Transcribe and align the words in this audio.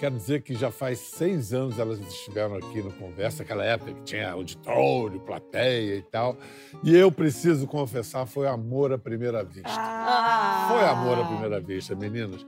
quero 0.00 0.16
dizer 0.16 0.40
que 0.40 0.54
já 0.54 0.70
faz 0.70 0.98
seis 0.98 1.52
anos 1.52 1.78
elas 1.78 2.00
estiveram 2.00 2.56
aqui 2.56 2.82
no 2.82 2.90
Conversa, 2.90 3.42
aquela 3.42 3.62
época 3.62 3.92
que 3.92 4.02
tinha 4.02 4.30
auditório, 4.30 5.20
plateia 5.20 5.96
e 5.96 6.02
tal. 6.02 6.38
E 6.82 6.96
eu 6.96 7.12
preciso 7.12 7.66
confessar, 7.66 8.24
foi 8.24 8.48
amor 8.48 8.94
à 8.94 8.98
primeira 8.98 9.44
vista. 9.44 9.68
Ah. 9.68 10.68
Foi 10.70 10.88
amor 10.88 11.18
à 11.18 11.24
primeira 11.26 11.60
vista, 11.60 11.94
meninas. 11.94 12.46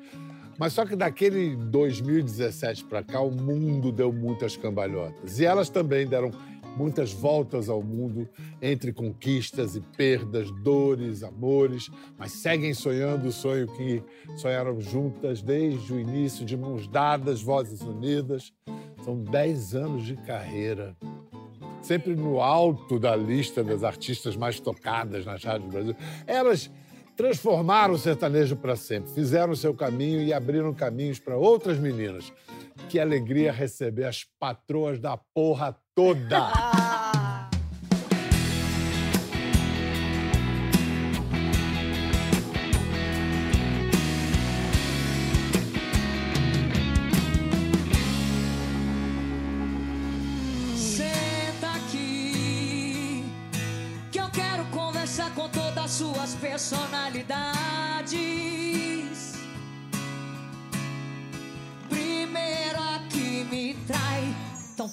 Mas 0.59 0.73
só 0.73 0.87
que 0.87 0.97
daquele 0.97 1.55
2017 1.57 2.85
para 2.85 3.03
cá, 3.03 3.21
o 3.21 3.31
mundo 3.31 3.93
deu 3.93 4.11
muitas 4.11 4.57
cambalhotas. 4.57 5.39
E 5.39 5.45
elas 5.45 5.69
também 5.69 6.07
deram 6.07 6.31
muitas 6.77 7.13
voltas 7.13 7.69
ao 7.69 7.83
mundo 7.83 8.29
entre 8.61 8.93
conquistas 8.93 9.77
e 9.77 9.81
perdas, 9.81 10.51
dores, 10.63 11.23
amores, 11.23 11.91
mas 12.19 12.33
seguem 12.33 12.75
sonhando 12.75 13.29
o 13.29 13.33
sonho 13.33 13.67
que 13.69 14.03
sonharam 14.37 14.81
juntas 14.81 15.43
desde 15.43 15.93
o 15.93 16.01
início, 16.01 16.45
de 16.45 16.57
mãos 16.57 16.87
dadas, 16.87 17.43
vozes 17.43 17.81
unidas. 17.83 18.53
São 19.05 19.23
10 19.23 19.75
anos 19.75 20.07
de 20.07 20.17
carreira. 20.17 20.97
Sempre 21.81 22.15
no 22.15 22.41
alto 22.41 22.99
da 22.99 23.17
lista 23.17 23.65
das 23.65 23.83
artistas 23.83 24.37
mais 24.37 24.61
tocadas 24.61 25.27
nas 25.27 25.43
rádios 25.43 25.69
do 25.69 25.73
Brasil. 25.73 25.97
Elas 26.27 26.71
transformaram 27.17 27.95
o 27.95 27.99
sertanejo 27.99 28.57
para 28.57 28.77
sempre, 28.77 29.13
fizeram 29.13 29.53
o 29.53 29.57
seu 29.57 29.75
caminho 29.75 30.23
e 30.23 30.33
abriram 30.33 30.73
caminhos 30.73 31.19
para 31.19 31.37
outras 31.37 31.79
meninas. 31.79 32.33
Que 32.89 33.01
alegria 33.01 33.53
receber 33.53 34.05
as 34.05 34.25
patroas 34.39 34.99
da 34.99 35.17
porra 35.17 35.77
toda! 35.95 36.53
Senta 50.77 51.69
aqui, 51.77 53.25
que 54.11 54.19
eu 54.19 54.29
quero 54.31 54.65
conversar 54.67 55.35
com 55.35 55.49
todas 55.49 55.79
as 55.79 55.91
suas 55.91 56.35
personalidades. 56.35 56.92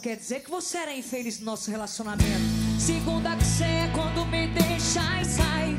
Quer 0.02 0.16
dizer 0.16 0.42
que 0.42 0.50
você 0.50 0.78
era 0.78 0.95
infeliz 0.95 1.39
no 1.39 1.45
nosso 1.45 1.69
relacionamento. 1.69 2.23
Segunda 2.80 3.36
que 3.36 3.44
você 3.44 3.64
é 3.64 3.92
quando 3.94 4.25
me 4.28 4.47
deixa 4.47 5.02
e 5.22 5.25
sai. 5.25 5.78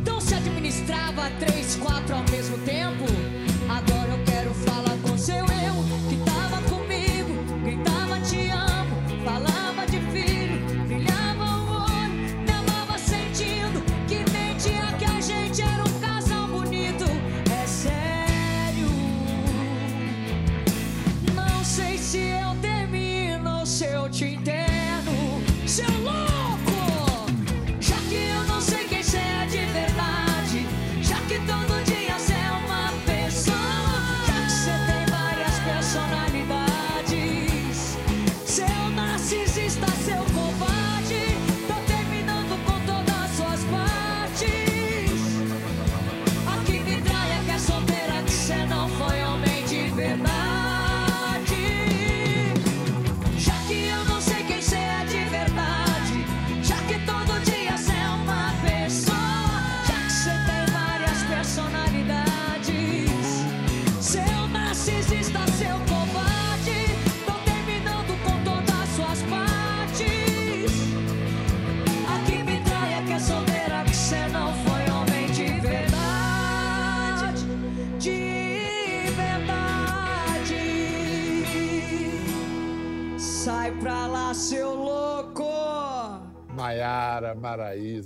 Então 0.00 0.20
se 0.20 0.34
administrava 0.34 1.30
três, 1.40 1.74
quatro 1.76 2.14
ao 2.14 2.22
mesmo 2.30 2.58
tempo. 2.58 3.04
Agora 3.68 4.05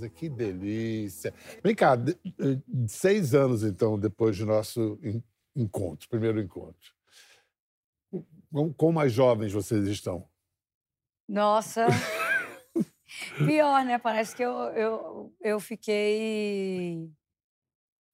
Que 0.09 0.29
delícia. 0.29 1.35
Vem 1.63 1.75
cá, 1.75 1.95
eh, 1.95 2.59
seis 2.89 3.35
anos, 3.35 3.63
então, 3.63 3.99
depois 3.99 4.39
do 4.39 4.47
nosso 4.47 4.99
en- 5.03 5.23
encontro, 5.55 6.09
primeiro 6.09 6.41
encontro. 6.41 6.95
Quão- 8.77 8.93
mais 8.93 9.13
jovens 9.13 9.53
vocês 9.53 9.87
estão? 9.87 10.29
Nossa. 11.29 11.87
Pior, 13.39 13.85
né? 13.85 13.99
Parece 13.99 14.35
que 14.35 14.43
eu, 14.43 14.53
eu, 14.73 15.37
eu 15.41 15.61
fiquei. 15.61 17.11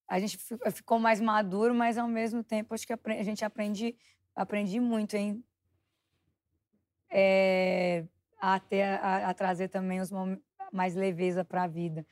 A 0.08 0.18
gente 0.20 0.36
fi- 0.38 0.58
ficou 0.72 0.98
mais 0.98 1.20
maduro, 1.20 1.74
mas 1.74 1.98
ao 1.98 2.08
mesmo 2.08 2.42
tempo 2.44 2.74
acho 2.74 2.86
que 2.86 2.92
a 2.92 3.22
gente 3.22 3.44
aprende, 3.44 3.96
aprendi 4.34 4.78
muito, 4.80 5.14
hein? 5.14 5.42
É, 7.10 8.04
a, 8.38 8.58
ter, 8.60 8.82
a, 8.82 9.28
a 9.30 9.34
trazer 9.34 9.68
também 9.68 10.00
os 10.00 10.10
momentos 10.10 10.44
mais 10.72 10.94
leveza 10.94 11.44
para 11.44 11.64
a 11.64 11.66
vida. 11.68 12.06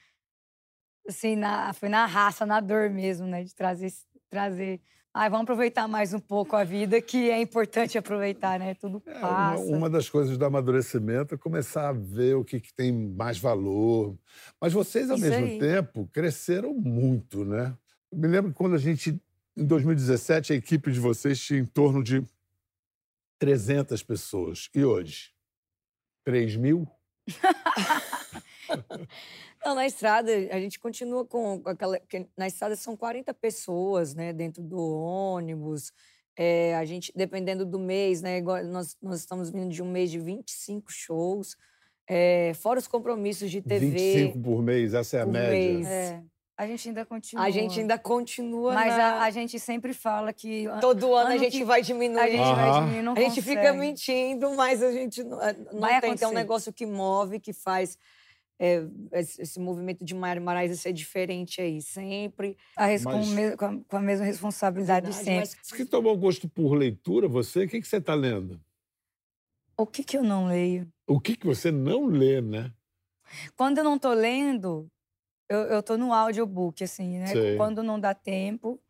Assim, 1.09 1.37
na, 1.37 1.72
foi 1.72 1.88
na 1.88 2.06
raça, 2.06 2.47
na 2.47 2.60
dor 2.60 2.88
mesmo, 2.91 3.26
né? 3.26 3.44
De 3.44 3.54
trazer, 3.54 3.92
trazer. 4.31 4.81
Ai, 5.12 5.31
vamos 5.31 5.44
aproveitar 5.44 5.87
mais 5.87 6.12
um 6.12 6.19
pouco 6.19 6.56
a 6.56 6.64
vida, 6.64 7.00
que 7.00 7.31
é 7.31 7.41
importante 7.41 7.97
aproveitar, 7.97 8.59
né? 8.59 8.75
Tudo 8.75 9.00
É, 9.06 9.10
uma, 9.12 9.20
passa. 9.20 9.62
uma 9.64 9.91
das 9.91 10.09
coisas 10.09 10.37
do 10.37 10.44
amadurecimento 10.44 11.34
é 11.34 11.38
começar 11.38 11.88
a 11.91 11.93
ver 11.93 12.34
o 12.34 12.44
que, 12.44 12.59
que 12.59 12.72
tem 12.75 12.91
mais 12.91 13.38
valor. 13.38 14.19
Mas 14.60 14.72
vocês, 14.72 15.09
ao 15.10 15.16
Isso 15.16 15.26
mesmo 15.28 15.44
aí. 15.47 15.59
tempo, 15.59 16.09
cresceram 16.12 16.75
muito, 16.75 17.44
né? 17.44 17.76
Eu 18.10 18.19
me 18.19 18.26
lembro 18.26 18.53
quando 18.53 18.75
a 18.75 18.78
gente, 18.78 19.20
em 19.56 19.64
2017, 19.64 20.53
a 20.53 20.56
equipe 20.56 20.91
de 20.91 20.98
vocês 20.98 21.38
tinha 21.38 21.60
em 21.60 21.66
torno 21.66 22.03
de 22.03 22.25
300 23.38 24.03
pessoas. 24.03 24.69
E 24.75 24.84
hoje? 24.84 25.32
3 26.25 26.56
mil? 26.56 26.88
Não, 29.65 29.75
na 29.75 29.87
estrada, 29.87 30.31
a 30.51 30.61
gente 30.61 30.79
continua 30.79 31.25
com 31.25 31.62
aquela. 31.65 31.99
que 31.99 32.27
Na 32.37 32.47
estrada 32.47 32.77
são 32.77 32.97
40 32.97 33.33
pessoas, 33.35 34.15
né, 34.15 34.33
dentro 34.33 34.62
do 34.62 34.79
ônibus. 34.79 35.93
É, 36.37 36.75
a 36.76 36.85
gente, 36.85 37.12
dependendo 37.15 37.65
do 37.65 37.79
mês, 37.79 38.21
né, 38.21 38.41
nós, 38.41 38.97
nós 39.00 39.21
estamos 39.21 39.50
vindo 39.50 39.73
de 39.73 39.82
um 39.82 39.91
mês 39.91 40.11
de 40.11 40.19
25 40.19 40.91
shows, 40.91 41.56
é, 42.09 42.53
fora 42.55 42.79
os 42.79 42.88
compromissos 42.88 43.50
de 43.50 43.62
TV. 43.62 43.91
25 43.91 44.41
por 44.41 44.62
mês, 44.62 44.94
essa 44.94 45.19
é 45.19 45.20
a 45.20 45.27
média. 45.27 45.50
mês. 45.50 45.87
É, 45.87 46.23
a 46.56 46.67
gente 46.67 46.89
ainda 46.89 47.05
continua. 47.05 47.45
A 47.45 47.51
gente 47.51 47.81
ainda 47.81 47.99
continua. 47.99 48.75
Mas 48.75 48.97
na- 48.97 49.15
a, 49.15 49.23
a 49.25 49.31
gente 49.31 49.59
sempre 49.59 49.93
fala 49.93 50.33
que. 50.33 50.67
a- 50.69 50.79
Todo 50.79 51.15
ano, 51.15 51.29
a 51.29 51.31
ano 51.33 51.39
gente 51.39 51.59
que 51.59 51.65
vai 51.65 51.83
diminuindo. 51.83 52.19
A 52.21 52.29
gente 52.29 52.39
vai 52.39 52.69
Aham. 52.69 52.81
diminuir, 52.81 53.03
não 53.03 53.12
A 53.12 53.21
gente 53.21 53.43
fica 53.43 53.61
consegue. 53.61 53.79
mentindo, 53.79 54.55
mas 54.55 54.83
a 54.83 54.93
gente 54.93 55.23
não, 55.25 55.43
eh, 55.43 55.56
não 55.73 55.81
Vai 55.81 56.01
tem. 56.01 56.12
Então, 56.12 56.29
é 56.29 56.33
um 56.33 56.35
negócio 56.35 56.73
que 56.73 56.87
move, 56.87 57.41
que 57.41 57.53
faz 57.53 57.99
é, 58.56 58.85
esse, 59.12 59.43
esse 59.43 59.59
movimento 59.59 60.05
de 60.05 60.15
Maiara 60.15 60.41
Maraíza 60.41 60.77
ser 60.77 60.93
diferente 60.93 61.61
aí, 61.61 61.83
sempre. 61.83 62.56
A 62.77 62.87
res- 62.87 63.03
com, 63.03 63.11
Mas- 63.11 63.29
o 63.29 63.31
mes- 63.33 63.56
com 63.56 63.65
a, 63.65 63.79
com 63.89 63.97
a 63.97 64.01
mesma 64.01 64.25
responsabilidade 64.25 65.06
de 65.06 65.12
Verdade, 65.12 65.25
sempre. 65.49 65.59
mas- 65.61 65.69
Você 65.69 65.77
que 65.77 65.85
tomou 65.85 66.17
gosto 66.17 66.49
por 66.49 66.73
leitura, 66.75 67.27
você, 67.27 67.65
o 67.65 67.69
que, 67.69 67.81
que 67.81 67.89
você 67.89 67.97
está 67.97 68.15
lendo? 68.15 68.61
O 69.77 69.85
que, 69.85 70.05
que 70.05 70.17
eu 70.17 70.23
não 70.23 70.47
leio? 70.47 70.87
O 71.05 71.19
que, 71.21 71.37
que 71.37 71.45
você 71.45 71.73
não 71.73 72.06
lê, 72.06 72.41
né? 72.41 72.71
Quando 73.56 73.79
eu 73.79 73.85
não 73.85 73.99
tô 73.99 74.12
lendo, 74.12 74.87
eu, 75.49 75.58
eu 75.61 75.82
tô 75.82 75.96
no 75.96 76.12
audiobook, 76.12 76.82
assim, 76.85 77.19
né? 77.19 77.26
Sei. 77.26 77.56
Quando 77.56 77.82
não 77.82 77.99
dá 78.00 78.14
tempo, 78.14 78.81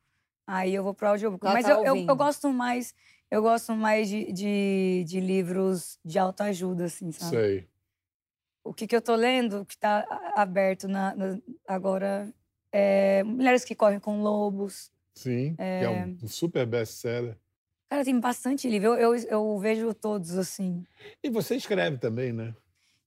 Aí 0.46 0.74
eu 0.74 0.82
vou 0.84 0.94
pro 0.94 1.08
audiobook. 1.08 1.44
Ela 1.44 1.54
Mas 1.54 1.64
tá 1.64 1.72
eu, 1.72 1.84
eu, 1.96 2.06
eu 2.08 2.16
gosto 2.16 2.52
mais, 2.52 2.94
eu 3.30 3.40
gosto 3.42 3.74
mais 3.74 4.08
de, 4.08 4.32
de, 4.32 5.04
de 5.06 5.20
livros 5.20 5.98
de 6.04 6.18
autoajuda, 6.18 6.84
assim, 6.84 7.10
sabe? 7.12 7.36
Sei. 7.36 7.68
O 8.62 8.72
que, 8.72 8.86
que 8.86 8.96
eu 8.96 9.02
tô 9.02 9.14
lendo, 9.14 9.64
que 9.64 9.76
tá 9.76 10.06
aberto 10.34 10.88
na, 10.88 11.14
na- 11.14 11.38
agora, 11.66 12.32
é 12.72 13.22
Mulheres 13.22 13.64
que 13.64 13.74
Correm 13.74 14.00
com 14.00 14.22
Lobos. 14.22 14.90
Sim, 15.14 15.54
que 15.54 15.62
é 15.62 15.88
um, 15.88 16.18
um 16.22 16.28
super 16.28 16.66
best-seller. 16.66 17.38
Cara, 17.88 18.04
tem 18.04 18.18
bastante 18.18 18.68
livro. 18.68 18.94
Eu, 18.94 19.14
eu, 19.14 19.24
eu 19.28 19.58
vejo 19.58 19.94
todos, 19.94 20.36
assim. 20.36 20.84
E 21.22 21.30
você 21.30 21.56
escreve 21.56 21.98
também, 21.98 22.32
né? 22.32 22.54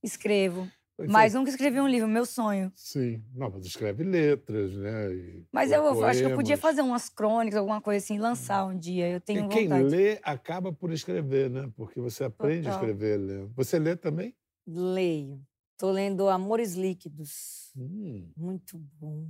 Escrevo. 0.02 0.72
Você- 0.98 1.08
Mas 1.12 1.34
nunca 1.36 1.50
escrevi 1.52 1.80
um 1.80 1.88
livro, 1.88 2.08
meu 2.08 2.26
sonho. 2.26 2.72
Sim. 2.74 3.24
Não, 3.36 3.52
mas 3.52 3.66
escreve 3.66 4.04
letras, 4.04 4.74
né? 4.76 5.14
e 5.14 5.46
Mas 5.54 5.72
eu 5.72 6.04
acho 6.06 6.20
que 6.22 6.26
eu 6.26 6.36
podia 6.36 6.58
poemas. 6.58 6.60
fazer 6.60 6.82
umas 6.82 7.08
crônicas, 7.08 7.60
alguma 7.60 7.80
coisa 7.80 8.04
assim, 8.04 8.18
lançar 8.18 8.66
um 8.66 8.76
dia. 8.78 9.08
Eu 9.08 9.22
tenho 9.22 9.46
E 9.46 9.50
quem 9.50 9.68
vontade. 9.68 9.90
lê 9.90 10.20
acaba 10.24 10.74
por 10.74 10.92
escrever, 10.92 11.50
né? 11.52 11.72
Porque 11.76 12.00
você 12.02 12.24
aprende 12.24 12.68
a 12.68 12.72
Total. 12.72 12.90
escrever 12.90 13.18
lendo. 13.18 13.52
Você 13.56 13.78
lê 13.78 13.96
também? 13.96 14.36
Leio. 14.66 15.40
Tô 15.78 15.92
lendo 15.92 16.28
Amores 16.28 16.74
Líquidos. 16.74 17.72
Hum. 17.78 18.32
Muito 18.36 18.80
bom. 19.00 19.28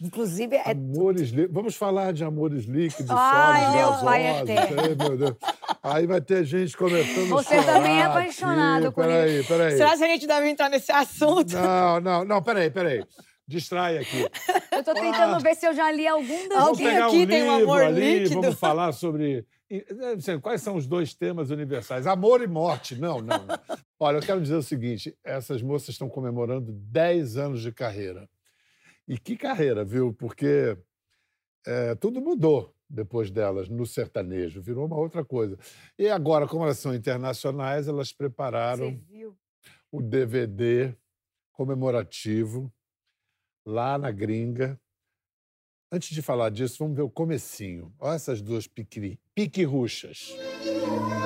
Inclusive, 0.00 0.56
é 0.56 0.70
Amores 0.72 1.30
líquidos. 1.30 1.54
Vamos 1.54 1.74
falar 1.74 2.12
de 2.12 2.22
amores 2.22 2.64
líquidos, 2.66 3.10
Ai, 3.10 3.60
sólidos, 3.62 3.74
meu 3.96 4.04
pai 4.04 5.16
Deus. 5.16 5.36
Aí 5.82 6.06
vai 6.06 6.20
ter 6.20 6.44
gente 6.44 6.76
começando 6.76 7.32
a 7.32 7.36
Você 7.36 7.62
também 7.62 7.98
é 8.00 8.02
apaixonado 8.02 8.86
aqui. 8.88 8.94
por 8.94 9.04
Peraí, 9.06 9.42
peraí. 9.44 9.76
Será 9.76 9.96
que 9.96 10.04
a 10.04 10.08
gente 10.08 10.26
deve 10.26 10.48
entrar 10.50 10.68
nesse 10.68 10.92
assunto? 10.92 11.54
Não, 11.54 12.00
não, 12.00 12.24
não, 12.24 12.42
peraí, 12.42 12.70
peraí. 12.70 13.02
Distrai 13.48 13.96
aqui. 13.96 14.26
Eu 14.72 14.82
tô 14.84 14.92
tentando 14.92 15.36
Ah. 15.36 15.38
ver 15.38 15.54
se 15.54 15.66
eu 15.66 15.72
já 15.72 15.90
li 15.92 16.06
algum 16.06 16.26
Vamos 16.26 16.48
dos 16.48 16.58
Alguém 16.58 16.86
pegar 16.88 17.06
aqui 17.06 17.16
um 17.22 17.26
tem 17.26 17.42
um 17.44 17.56
livro 17.58 17.70
amor 17.72 17.82
ali, 17.84 18.18
líquido? 18.18 18.40
vamos 18.42 18.58
falar 18.60 18.90
sobre... 18.92 19.46
eh, 19.70 19.84
assim, 20.18 20.40
Quais 20.40 20.60
são 20.62 20.74
os 20.76 20.86
dois 20.86 21.14
temas 21.14 21.50
universais? 21.50 22.06
Amor 22.08 22.42
e 22.42 22.46
morte. 22.48 22.96
Não, 22.96 23.20
não, 23.20 23.38
não. 23.38 23.58
Olha, 24.00 24.16
eu 24.16 24.22
quero 24.22 24.40
dizer 24.42 24.56
o 24.56 24.62
seguinte, 24.62 25.16
essas 25.24 25.62
moças 25.62 25.90
estão 25.90 26.08
comemorando 26.08 26.72
10 26.72 27.36
anos 27.36 27.62
de 27.62 27.70
carreira. 27.72 28.28
E 29.08 29.18
que 29.18 29.36
carreira, 29.36 29.84
viu? 29.84 30.12
Porque 30.12 30.76
eh, 31.66 31.94
tudo 31.96 32.20
mudou 32.20 32.74
depois 32.88 33.30
delas 33.30 33.68
no 33.68 33.84
sertanejo, 33.84 34.60
virou 34.60 34.86
uma 34.86 34.96
outra 34.96 35.24
coisa. 35.24 35.58
E 35.98 36.08
agora, 36.08 36.46
como 36.46 36.64
elas 36.64 36.78
são 36.78 36.94
internacionais, 36.94 37.88
elas 37.88 38.12
prepararam 38.12 39.00
o 39.90 40.00
DVD 40.00 40.94
comemorativo 41.52 42.72
lá 43.64 43.98
na 43.98 44.10
gringa. 44.10 44.80
Antes 45.90 46.10
de 46.10 46.22
falar 46.22 46.50
disso, 46.50 46.78
vamos 46.78 46.96
ver 46.96 47.02
o 47.02 47.10
comecinho. 47.10 47.94
Olha 47.98 48.16
essas 48.16 48.42
duas 48.42 48.66
piqui, 48.66 49.18
pique-ruchas. 49.34 50.30
Eu 50.64 51.25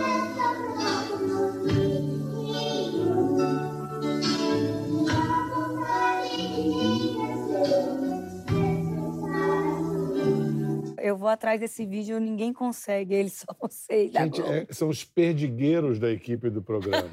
vou 11.20 11.28
atrás 11.28 11.60
desse 11.60 11.86
vídeo, 11.86 12.18
ninguém 12.18 12.52
consegue, 12.52 13.14
ele 13.14 13.30
só 13.30 13.46
e 13.90 14.10
da 14.10 14.24
Gente, 14.24 14.40
é- 14.42 14.66
são 14.70 14.88
os 14.88 15.04
perdigueiros 15.04 15.98
da 16.00 16.10
equipe 16.10 16.50
do 16.50 16.62
programa. 16.62 17.10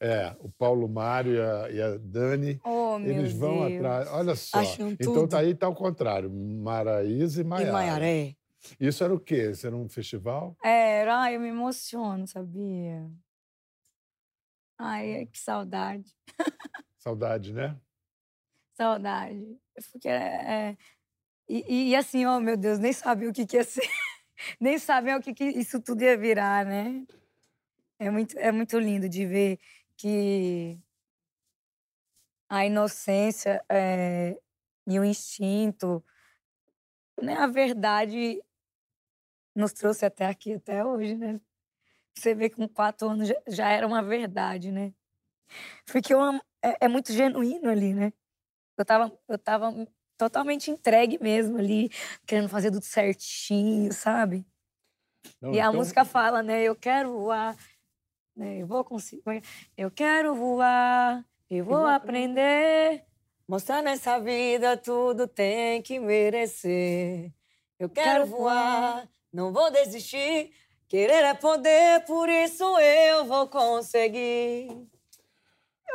É, 0.00 0.34
o 0.40 0.50
Paulo 0.50 0.88
Mário 0.88 1.34
e 1.34 1.40
a, 1.40 1.70
e 1.70 1.80
a 1.82 1.96
Dani, 1.98 2.60
Oh, 2.64 2.98
meu 2.98 3.12
eles 3.16 3.32
vão 3.32 3.66
Deus. 3.68 3.76
atrás. 3.76 4.08
Olha 4.12 4.34
só. 4.34 4.58
Acham 4.58 4.90
Então 4.90 5.14
tudo. 5.14 5.28
tá 5.28 5.38
aí 5.38 5.54
tá 5.54 5.66
ao 5.66 5.74
contrário. 5.74 6.30
Maraísa 6.30 7.40
e 7.40 7.44
E 7.44 7.46
Maiara. 7.46 7.72
Maiaré. 7.72 8.36
Isso 8.80 9.02
era 9.04 9.14
o 9.14 9.20
quê? 9.20 9.50
Isso 9.52 9.66
era 9.66 9.74
um 9.76 9.88
festival? 9.88 10.56
É, 10.62 11.02
ai, 11.08 11.36
eu 11.36 11.40
me 11.40 11.48
emociono, 11.48 12.26
sabia? 12.26 13.08
Ai, 14.78 15.26
que 15.32 15.38
saudade. 15.38 16.12
Saudade, 16.98 17.52
né? 17.52 17.76
Saudade. 18.74 19.56
Porque 19.92 20.08
é. 20.08 20.76
É- 21.48 21.52
E, 21.72 21.90
e 21.90 21.96
assim, 21.96 22.24
ó, 22.26 22.40
meu 22.40 22.56
Deus, 22.56 22.78
nem 22.78 22.92
sabia 22.92 23.28
o 23.30 23.32
que, 23.32 23.46
que 23.46 23.56
ia 23.56 23.64
ser. 23.64 23.82
nem 24.60 24.78
sabem 24.78 25.14
o 25.16 25.20
que, 25.22 25.34
que 25.34 25.44
isso 25.44 25.80
tudo 25.80 26.02
ia 26.02 26.16
virar, 26.18 26.64
né? 26.66 27.04
É 27.98 28.10
muito, 28.10 28.38
é 28.38 28.52
muito 28.52 28.78
lindo 28.78 29.08
de 29.08 29.26
ver 29.26 29.58
que 29.96 30.78
a 32.48 32.64
inocência 32.66 33.62
é, 33.68 34.36
e 34.86 34.98
o 34.98 35.04
instinto, 35.04 36.04
né, 37.22 37.34
a 37.36 37.46
verdade 37.46 38.40
nos 39.54 39.72
trouxe 39.72 40.04
até 40.06 40.26
aqui, 40.26 40.54
até 40.54 40.84
hoje, 40.84 41.14
né? 41.16 41.40
Você 42.16 42.34
vê 42.34 42.50
que 42.50 42.56
com 42.56 42.68
quatro 42.68 43.08
anos 43.10 43.28
já, 43.28 43.36
já 43.48 43.68
era 43.70 43.86
uma 43.86 44.02
verdade, 44.02 44.72
né? 44.72 44.94
Porque 45.86 46.14
eu 46.14 46.20
amo- 46.22 46.42
é, 46.64 46.86
é 46.86 46.88
muito 46.88 47.12
genuíno 47.12 47.68
ali, 47.70 47.94
né? 47.94 48.12
Eu 48.78 48.84
tava, 48.84 49.18
eu 49.28 49.38
tava 49.38 49.72
totalmente 50.16 50.70
entregue 50.70 51.18
mesmo 51.20 51.58
ali, 51.58 51.90
querendo 52.26 52.48
fazer 52.48 52.70
tudo 52.70 52.84
certinho, 52.84 53.92
sabe? 53.92 54.46
Não, 55.40 55.52
e 55.52 55.60
a 55.60 55.64
então- 55.64 55.74
música 55.74 56.04
fala, 56.04 56.42
né? 56.42 56.62
Eu 56.62 56.74
quero 56.74 57.12
voar, 57.12 57.56
né? 58.34 58.58
Eu 58.58 58.66
vou 58.66 58.84
conseguir. 58.84 59.22
Eu 59.76 59.90
quero 59.90 60.34
voar, 60.34 61.24
eu 61.50 61.64
vou 61.64 61.78
vou 61.78 61.86
aprender. 61.86 63.04
Mostrar 63.48 63.80
nessa 63.82 64.18
vida 64.18 64.76
tudo 64.76 65.28
tem 65.28 65.80
que 65.80 66.00
merecer. 66.00 67.32
Eu 67.78 67.88
quero 67.88 68.24
Quero 68.24 68.26
voar, 68.26 69.08
não 69.32 69.52
vou 69.52 69.70
desistir. 69.70 70.50
Querer 70.88 71.24
é 71.24 71.34
poder, 71.34 72.04
por 72.06 72.28
isso 72.28 72.64
eu 72.78 73.24
vou 73.24 73.48
conseguir. 73.48 74.68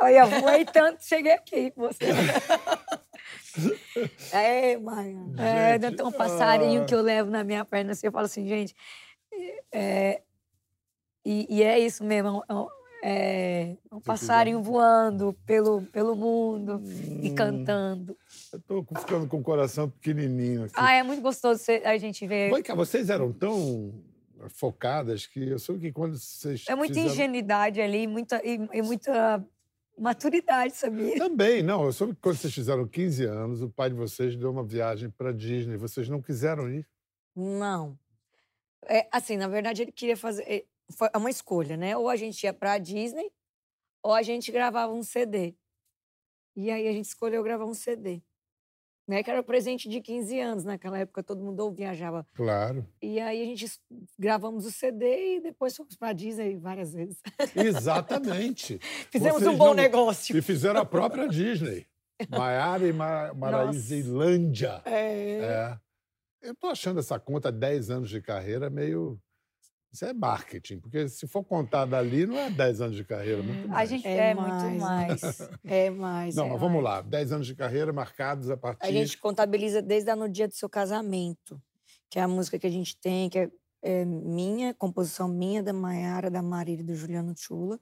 Olha, 0.00 0.18
eu 0.20 0.26
voei 0.40 0.64
tanto, 0.64 1.04
cheguei 1.04 1.32
aqui 1.32 1.70
com 1.70 1.82
você. 1.82 2.06
É, 4.32 4.76
Maia. 4.78 5.18
É, 5.38 5.78
Gente, 5.80 5.96
tem 5.96 6.06
um 6.06 6.12
passarinho 6.12 6.82
ah. 6.82 6.84
que 6.84 6.94
eu 6.94 7.02
levo 7.02 7.30
na 7.30 7.44
minha 7.44 7.64
perna 7.64 7.92
assim, 7.92 8.06
eu 8.06 8.12
falo 8.12 8.24
assim, 8.26 8.46
gente. 8.48 8.74
é, 9.72 10.22
e, 11.24 11.46
e 11.48 11.62
é 11.62 11.78
isso 11.78 12.02
mesmo, 12.04 12.42
é 12.48 12.54
um- 12.54 12.68
é 13.04 13.76
um 13.90 14.00
passarinho 14.00 14.62
voando 14.62 15.32
pelo, 15.44 15.82
pelo 15.86 16.14
mundo 16.14 16.80
e 17.20 17.30
Hum. 17.30 17.34
cantando. 17.34 18.16
Eu 18.52 18.60
tô 18.60 18.84
ficando 18.96 19.26
com 19.26 19.38
o 19.38 19.42
coração 19.42 19.90
pequenininho 19.90 20.64
aqui. 20.64 20.74
Ah, 20.76 20.92
é 20.92 21.02
muito 21.02 21.20
gostoso 21.20 21.62
a 21.84 21.96
gente 21.98 22.24
ver. 22.26 22.52
Vem 22.52 22.62
cá, 22.62 22.74
vocês 22.76 23.10
eram 23.10 23.32
tão 23.32 23.92
focadas 24.50 25.26
que 25.26 25.48
eu 25.48 25.58
soube 25.58 25.80
que 25.80 25.92
quando 25.92 26.16
vocês 26.18 26.64
É 26.68 26.74
muita 26.76 26.94
fizeram... 26.94 27.12
ingenuidade 27.12 27.80
ali 27.80 28.06
muita, 28.06 28.40
e, 28.44 28.58
e 28.72 28.82
muita 28.82 29.44
maturidade, 30.02 30.74
sabia? 30.74 31.16
Também, 31.16 31.62
não. 31.62 31.84
Eu 31.84 31.92
soube 31.92 32.14
que 32.14 32.20
quando 32.20 32.36
vocês 32.36 32.52
fizeram 32.52 32.86
15 32.86 33.24
anos, 33.24 33.62
o 33.62 33.70
pai 33.70 33.88
de 33.90 33.96
vocês 33.96 34.36
deu 34.36 34.50
uma 34.50 34.64
viagem 34.64 35.08
para 35.10 35.32
Disney. 35.32 35.76
Vocês 35.76 36.08
não 36.08 36.20
quiseram 36.20 36.68
ir? 36.68 36.86
Não. 37.34 37.98
É, 38.86 39.08
assim, 39.12 39.36
na 39.36 39.48
verdade, 39.48 39.82
ele 39.82 39.92
queria 39.92 40.16
fazer. 40.16 40.42
é, 40.42 40.64
Foi 40.96 41.08
uma 41.16 41.30
escolha, 41.30 41.76
né? 41.76 41.96
Ou 41.96 42.08
a 42.08 42.16
gente 42.16 42.42
ia 42.42 42.52
pra 42.52 42.78
Disney, 42.78 43.30
ou 44.02 44.12
a 44.12 44.22
gente 44.22 44.50
gravava 44.50 44.92
um 44.92 45.02
CD. 45.02 45.54
E 46.56 46.70
aí 46.70 46.86
a 46.88 46.92
gente 46.92 47.06
escolheu 47.06 47.42
gravar 47.42 47.64
um 47.64 47.74
CD. 47.74 48.22
Né? 49.12 49.22
Que 49.22 49.30
era 49.30 49.40
o 49.40 49.44
presente 49.44 49.90
de 49.90 50.00
15 50.00 50.40
anos. 50.40 50.64
Naquela 50.64 50.98
época 50.98 51.22
todo 51.22 51.44
mundo 51.44 51.60
ou 51.60 51.70
viajava. 51.70 52.26
Claro. 52.34 52.86
E 53.02 53.20
aí 53.20 53.42
a 53.42 53.44
gente 53.44 53.66
gravamos 54.18 54.64
o 54.64 54.70
CD 54.70 55.36
e 55.36 55.40
depois 55.42 55.76
fomos 55.76 55.94
pra 55.96 56.14
Disney 56.14 56.56
várias 56.56 56.94
vezes. 56.94 57.20
Exatamente. 57.54 58.78
Fizemos 59.12 59.42
Vocês 59.42 59.54
um 59.54 59.58
bom 59.58 59.66
não- 59.66 59.74
negócio. 59.74 60.34
E 60.36 60.40
fizeram 60.40 60.80
a 60.80 60.84
própria 60.84 61.28
Disney. 61.28 61.86
Maiara 62.30 62.86
e 62.86 62.92
Mar. 62.92 63.34
É. 64.86 65.38
É. 65.40 65.78
Eu 66.40 66.54
tô 66.54 66.68
achando 66.68 66.98
essa 67.00 67.18
conta 67.20 67.52
10 67.52 67.90
anos 67.90 68.08
de 68.08 68.20
carreira 68.22 68.70
meio. 68.70 69.20
Isso 69.92 70.06
é 70.06 70.12
marketing, 70.14 70.78
porque 70.80 71.06
se 71.06 71.26
for 71.26 71.44
contar 71.44 71.84
dali, 71.84 72.24
não 72.24 72.38
é 72.38 72.48
10 72.48 72.80
anos 72.80 72.96
de 72.96 73.04
carreira, 73.04 73.42
muito 73.42 73.66
A 73.66 73.68
mais. 73.68 73.90
gente 73.90 74.06
É 74.06 74.30
é, 74.30 74.34
mais, 74.34 74.62
muito 74.62 74.72
né? 74.72 74.78
mais. 74.78 75.22
É 75.64 75.90
mais. 75.90 76.34
Não, 76.34 76.46
é 76.46 76.50
mas 76.50 76.60
vamos 76.60 76.82
mais. 76.82 76.96
lá. 76.96 77.02
10 77.02 77.32
anos 77.32 77.46
de 77.46 77.54
carreira 77.54 77.92
marcados 77.92 78.48
a 78.48 78.56
partir. 78.56 78.86
A 78.86 78.90
gente 78.90 79.18
contabiliza 79.18 79.82
desde 79.82 80.10
a 80.10 80.16
no 80.16 80.28
dia 80.30 80.48
do 80.48 80.54
seu 80.54 80.68
casamento, 80.68 81.60
que 82.08 82.18
é 82.18 82.22
a 82.22 82.28
música 82.28 82.58
que 82.58 82.66
a 82.66 82.70
gente 82.70 82.96
tem, 82.96 83.28
que 83.28 83.38
é, 83.38 83.50
é 83.82 84.04
minha, 84.06 84.72
composição 84.72 85.28
minha, 85.28 85.62
da 85.62 85.74
Maiara, 85.74 86.30
da 86.30 86.40
Marília 86.42 86.82
e 86.82 86.86
do 86.86 86.94
Juliano 86.94 87.34
Chula, 87.36 87.78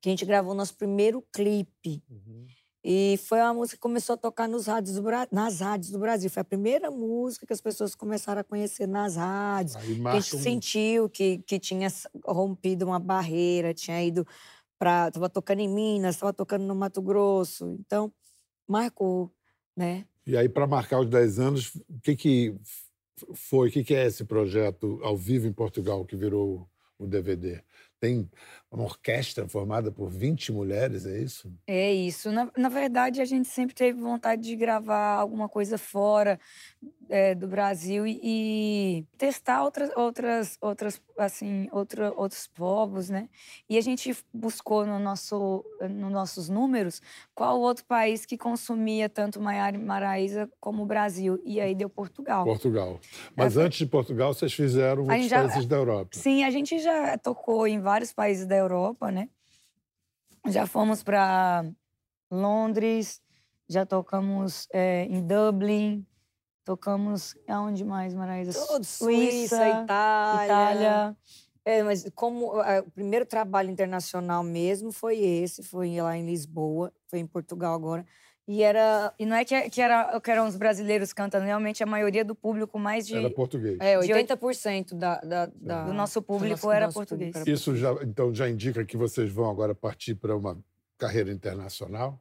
que 0.00 0.08
a 0.08 0.12
gente 0.12 0.24
gravou 0.24 0.52
o 0.52 0.56
nosso 0.56 0.76
primeiro 0.76 1.24
clipe. 1.32 2.02
Uhum. 2.10 2.46
E 2.84 3.16
foi 3.28 3.38
uma 3.40 3.54
música 3.54 3.76
que 3.76 3.80
começou 3.82 4.14
a 4.14 4.16
tocar 4.16 4.48
nos 4.48 4.66
rádios 4.66 4.96
do 4.96 5.02
nas 5.30 5.60
rádios 5.60 5.90
do 5.92 5.98
Brasil. 5.98 6.28
Foi 6.28 6.40
a 6.40 6.44
primeira 6.44 6.90
música 6.90 7.46
que 7.46 7.52
as 7.52 7.60
pessoas 7.60 7.94
começaram 7.94 8.40
a 8.40 8.44
conhecer 8.44 8.88
nas 8.88 9.14
rádios. 9.16 9.76
Que 9.76 10.06
a 10.08 10.20
gente 10.20 10.36
um- 10.36 10.40
sentiu 10.40 11.08
que, 11.08 11.38
que 11.38 11.60
tinha 11.60 11.88
rompido 12.24 12.84
uma 12.86 12.98
barreira, 12.98 13.72
tinha 13.72 14.02
ido 14.02 14.26
para. 14.78 15.08
Estava 15.08 15.28
tocando 15.28 15.60
em 15.60 15.68
Minas, 15.68 16.16
estava 16.16 16.32
tocando 16.32 16.64
no 16.64 16.74
Mato 16.74 17.00
Grosso. 17.00 17.76
Então, 17.78 18.12
marcou, 18.66 19.30
né? 19.76 20.04
E 20.26 20.36
aí, 20.36 20.48
para 20.48 20.66
marcar 20.66 21.00
os 21.00 21.08
10 21.08 21.38
anos, 21.38 21.74
o 21.88 22.00
que, 22.02 22.16
que 22.16 22.56
foi? 23.34 23.68
O 23.68 23.72
que 23.72 23.84
que 23.84 23.94
é 23.94 24.06
esse 24.06 24.24
projeto 24.24 24.98
ao 25.04 25.16
vivo 25.16 25.46
em 25.46 25.52
Portugal 25.52 26.04
que 26.04 26.16
virou 26.16 26.68
o 26.98 27.06
DVD? 27.06 27.62
Tem 28.00 28.28
uma 28.72 28.84
orquestra 28.84 29.46
formada 29.48 29.92
por 29.92 30.08
20 30.10 30.50
mulheres, 30.52 31.04
é 31.06 31.18
isso? 31.18 31.52
É 31.66 31.92
isso. 31.92 32.30
Na, 32.32 32.50
na 32.56 32.68
verdade, 32.68 33.20
a 33.20 33.24
gente 33.24 33.46
sempre 33.48 33.74
teve 33.74 34.00
vontade 34.00 34.42
de 34.42 34.56
gravar 34.56 35.16
alguma 35.16 35.48
coisa 35.48 35.76
fora 35.76 36.40
é, 37.10 37.34
do 37.34 37.46
Brasil 37.46 38.06
e, 38.06 38.18
e 38.22 39.04
testar 39.18 39.62
outras, 39.62 39.90
outras, 39.94 40.56
outras, 40.62 41.02
assim, 41.18 41.68
outra, 41.70 42.10
outros 42.16 42.46
povos, 42.46 43.10
né? 43.10 43.28
E 43.68 43.76
a 43.76 43.80
gente 43.82 44.16
buscou 44.32 44.86
no 44.86 44.98
nosso, 44.98 45.62
nos 45.90 46.10
nossos 46.10 46.48
números 46.48 47.02
qual 47.34 47.60
outro 47.60 47.84
país 47.84 48.24
que 48.24 48.38
consumia 48.38 49.10
tanto 49.10 49.38
Maiara 49.40 49.76
e 49.76 49.78
Maraísa 49.80 50.48
como 50.58 50.82
o 50.82 50.86
Brasil. 50.86 51.38
E 51.44 51.60
aí 51.60 51.74
deu 51.74 51.90
Portugal. 51.90 52.44
Portugal. 52.44 52.98
Mas 53.36 53.52
foi- 53.54 53.64
antes 53.64 53.78
de 53.78 53.86
Portugal, 53.86 54.32
vocês 54.32 54.54
fizeram 54.54 55.02
outros 55.02 55.26
já- 55.26 55.42
países 55.46 55.66
da 55.66 55.76
Europa. 55.76 56.10
Sim, 56.14 56.44
a 56.44 56.50
gente 56.50 56.78
já 56.78 57.18
tocou 57.18 57.66
em 57.66 57.78
vários 57.78 58.12
países 58.12 58.46
da 58.46 58.56
Europa, 58.56 58.61
né? 59.10 59.28
Já 60.48 60.66
fomos 60.66 61.02
para 61.02 61.64
Londres, 62.30 63.20
já 63.68 63.86
tocamos 63.86 64.66
eh, 64.72 65.06
em 65.08 65.24
Dublin, 65.26 66.06
tocamos 66.64 67.36
aonde 67.48 67.84
mais, 67.84 68.14
Maraísa? 68.14 68.52
Todos, 68.66 68.88
Suíça, 68.88 69.68
Itália. 69.68 70.44
Itália. 70.44 71.16
É, 71.64 71.82
mas 71.82 72.04
como 72.14 72.60
ah, 72.60 72.80
o 72.84 72.90
primeiro 72.90 73.24
trabalho 73.24 73.70
internacional 73.70 74.42
mesmo 74.42 74.90
foi 74.90 75.18
esse, 75.18 75.62
foi 75.62 76.00
lá 76.00 76.16
em 76.16 76.26
Lisboa, 76.26 76.92
foi 77.06 77.20
em 77.20 77.26
Portugal 77.26 77.74
agora. 77.74 78.04
E 78.48 78.62
era 78.62 79.14
E 79.18 79.24
não 79.24 79.36
é 79.36 79.44
que, 79.44 79.70
que, 79.70 79.80
era, 79.80 80.20
que 80.20 80.30
eram 80.30 80.46
os 80.48 80.56
brasileiros 80.56 81.12
cantando, 81.12 81.44
realmente 81.46 81.82
a 81.82 81.86
maioria 81.86 82.24
do 82.24 82.34
público, 82.34 82.78
mais 82.78 83.06
de, 83.06 83.16
Era 83.16 83.30
português. 83.30 83.78
é, 83.80 83.98
De 84.00 84.12
oito- 84.12 84.34
80% 84.36 84.94
da, 84.94 85.20
da, 85.20 85.46
da- 85.54 85.84
do 85.84 85.92
nosso 85.92 86.20
público 86.20 86.50
nosso- 86.56 86.70
era 86.72 86.86
nosso 86.86 86.98
português. 86.98 87.30
público 87.32 87.50
Isso 87.50 87.76
já, 87.76 87.92
então 88.02 88.34
já 88.34 88.48
indica 88.48 88.84
que 88.84 88.96
vocês 88.96 89.30
vão 89.30 89.48
agora 89.48 89.74
partir 89.74 90.16
para 90.16 90.36
uma 90.36 90.58
carreira 90.98 91.30
internacional? 91.32 92.20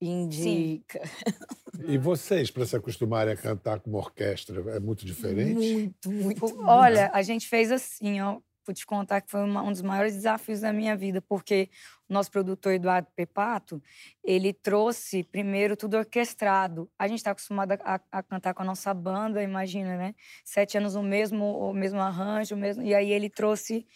Indica. 0.00 1.00
E 1.86 1.98
vocês, 1.98 2.50
para 2.52 2.64
se 2.64 2.76
acostumarem 2.76 3.34
a 3.34 3.36
cantar 3.36 3.80
com 3.80 3.90
uma 3.90 3.98
orquestra, 3.98 4.58
é 4.76 4.80
muito 4.80 5.04
diferente? 5.04 5.52
Muito, 5.54 6.10
muito. 6.10 6.40
muito. 6.46 6.64
Olha, 6.66 7.10
a 7.12 7.20
gente 7.20 7.48
fez 7.48 7.70
assim, 7.72 8.20
ó. 8.20 8.38
Vou 8.66 8.74
te 8.74 8.86
contar 8.86 9.20
que 9.20 9.30
foi 9.30 9.42
uma- 9.44 9.62
um 9.62 9.70
dos 9.72 9.82
maiores 9.82 10.14
desafios 10.14 10.60
da 10.60 10.72
minha 10.72 10.96
vida, 10.96 11.20
porque 11.20 11.68
o 12.08 12.12
nosso 12.12 12.30
produtor 12.30 12.72
Eduardo 12.72 13.08
Pepato, 13.14 13.82
ele 14.22 14.52
trouxe 14.52 15.22
primeiro 15.24 15.76
tudo 15.76 15.96
orquestrado. 15.96 16.90
A 16.98 17.06
gente 17.08 17.18
está 17.18 17.30
acostumado 17.32 17.72
a, 17.72 18.00
a 18.10 18.22
cantar 18.22 18.54
com 18.54 18.62
a 18.62 18.64
nossa 18.66 18.92
banda, 18.94 19.42
imagina, 19.42 19.96
né? 19.96 20.14
Sete 20.44 20.78
anos 20.78 20.94
o 20.94 21.02
mesmo, 21.02 21.44
o 21.44 21.72
mesmo 21.74 22.00
arranjo, 22.00 22.54
o 22.54 22.58
mesmo. 22.58 22.82
E 22.82 22.94
aí 22.94 23.10
ele 23.12 23.28
trouxe, 23.30 23.86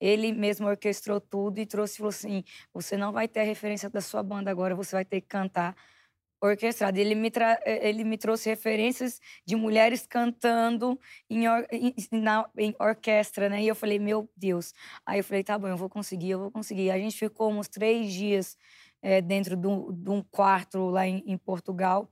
ele 0.00 0.32
mesmo 0.32 0.66
orquestrou 0.66 1.20
tudo 1.20 1.58
e 1.58 1.66
trouxe 1.66 1.98
falou 1.98 2.10
assim: 2.10 2.44
você 2.72 2.96
não 2.96 3.12
vai 3.12 3.28
ter 3.28 3.40
a 3.40 3.44
referência 3.44 3.88
da 3.90 4.00
sua 4.00 4.22
banda 4.22 4.50
agora, 4.50 4.74
você 4.74 4.96
vai 4.96 5.04
ter 5.04 5.20
que 5.20 5.28
cantar 5.28 5.74
orquestrado. 6.40 6.98
Ele 6.98 7.14
me, 7.14 7.30
tra- 7.30 7.58
eh, 7.64 7.88
ele 7.88 8.04
me 8.04 8.18
trouxe 8.18 8.48
referências 8.48 9.20
de 9.44 9.56
mulheres 9.56 10.06
cantando 10.06 10.98
em, 11.30 11.48
or- 11.48 11.66
em- 11.72 11.94
na- 12.12 12.48
em 12.58 12.74
orquestra, 12.80 13.48
né? 13.48 13.62
E 13.62 13.68
eu 13.68 13.74
falei, 13.74 13.98
meu 13.98 14.28
Deus. 14.36 14.72
Aí 15.04 15.18
eu 15.20 15.24
falei, 15.24 15.42
tá 15.42 15.58
bom, 15.58 15.68
eu 15.68 15.76
vou 15.76 15.88
conseguir, 15.88 16.30
eu 16.30 16.38
vou 16.38 16.50
conseguir. 16.50 16.90
A 16.90 16.98
gente 16.98 17.16
ficou 17.16 17.50
uns 17.52 17.68
três 17.68 18.12
dias 18.12 18.56
eh, 19.02 19.20
dentro 19.20 19.56
de 19.56 19.66
um, 19.66 19.92
de 19.92 20.10
um 20.10 20.22
quarto 20.22 20.90
lá 20.90 21.06
em, 21.06 21.22
em 21.26 21.36
Portugal, 21.38 22.10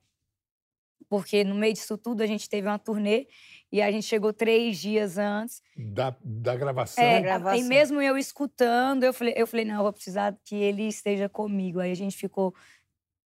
porque 1.09 1.45
no 1.45 1.55
meio 1.55 1.73
disso 1.75 1.97
tudo 1.99 2.23
a 2.23 2.27
gente 2.27 2.49
teve 2.49 2.67
uma 2.67 2.79
turnê 2.79 3.29
e 3.71 3.83
a 3.83 3.91
gente 3.93 4.07
chegou 4.07 4.33
três 4.33 4.79
dias 4.79 5.19
antes. 5.19 5.63
Da, 5.77 6.17
da 6.25 6.57
gravação? 6.57 7.05
É, 7.05 7.21
gravação. 7.21 7.59
e 7.59 7.63
mesmo 7.63 8.01
eu 8.01 8.17
escutando, 8.17 9.05
eu 9.05 9.13
falei, 9.13 9.35
eu 9.37 9.47
falei, 9.47 9.65
não, 9.65 9.77
eu 9.77 9.83
vou 9.83 9.93
precisar 9.93 10.37
que 10.45 10.55
ele 10.57 10.89
esteja 10.89 11.29
comigo. 11.29 11.79
Aí 11.81 11.91
a 11.93 11.97
gente 11.97 12.17
ficou 12.17 12.55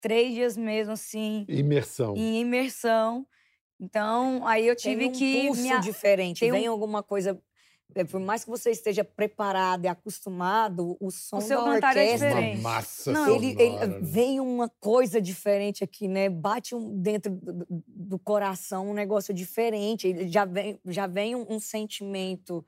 três 0.07 0.33
dias 0.35 0.57
mesmo, 0.57 0.93
assim, 0.93 1.45
Imersão. 1.49 2.15
em 2.17 2.41
imersão. 2.41 3.27
Então, 3.81 4.47
aí 4.47 4.65
eu 4.67 4.77
tive 4.77 5.01
Tem 5.01 5.09
um 5.09 5.13
que 5.13 5.47
pulso 5.49 5.63
me 5.63 5.73
a- 5.73 5.79
diferente. 5.79 6.41
tem 6.41 6.53
um- 6.53 6.55
Vem 6.55 6.67
alguma 6.69 7.03
coisa. 7.03 7.37
é, 7.95 8.05
Por 8.05 8.21
mais 8.21 8.45
que 8.45 8.51
você 8.51 8.71
esteja 8.71 9.03
preparado 9.05 9.85
e 9.85 9.89
acostumado, 9.89 10.97
o 11.01 11.11
som 11.11 11.41
seu 11.41 11.63
da 11.65 11.71
é 11.73 11.75
orquestra 11.77 12.29
diferente. 12.29 12.61
Uma 12.61 12.71
massa 12.71 13.13
Não, 13.13 13.35
ele, 13.35 13.57
ele- 13.61 13.87
né? 13.87 13.99
vem 14.03 14.39
uma 14.41 14.69
coisa 14.81 15.21
diferente 15.21 15.83
aqui, 15.83 16.07
né? 16.09 16.29
Bate 16.29 16.75
um, 16.75 16.97
dentro 17.01 17.33
do, 17.33 17.67
do- 17.87 18.19
coração 18.19 18.91
um 18.91 18.95
negócio 18.95 19.33
diferente. 19.35 20.07
Ele 20.09 20.29
já 20.29 20.45
vem, 20.45 20.79
já 20.87 21.07
vem 21.07 21.35
um, 21.37 21.47
um 21.49 21.59
sentimento 21.61 22.65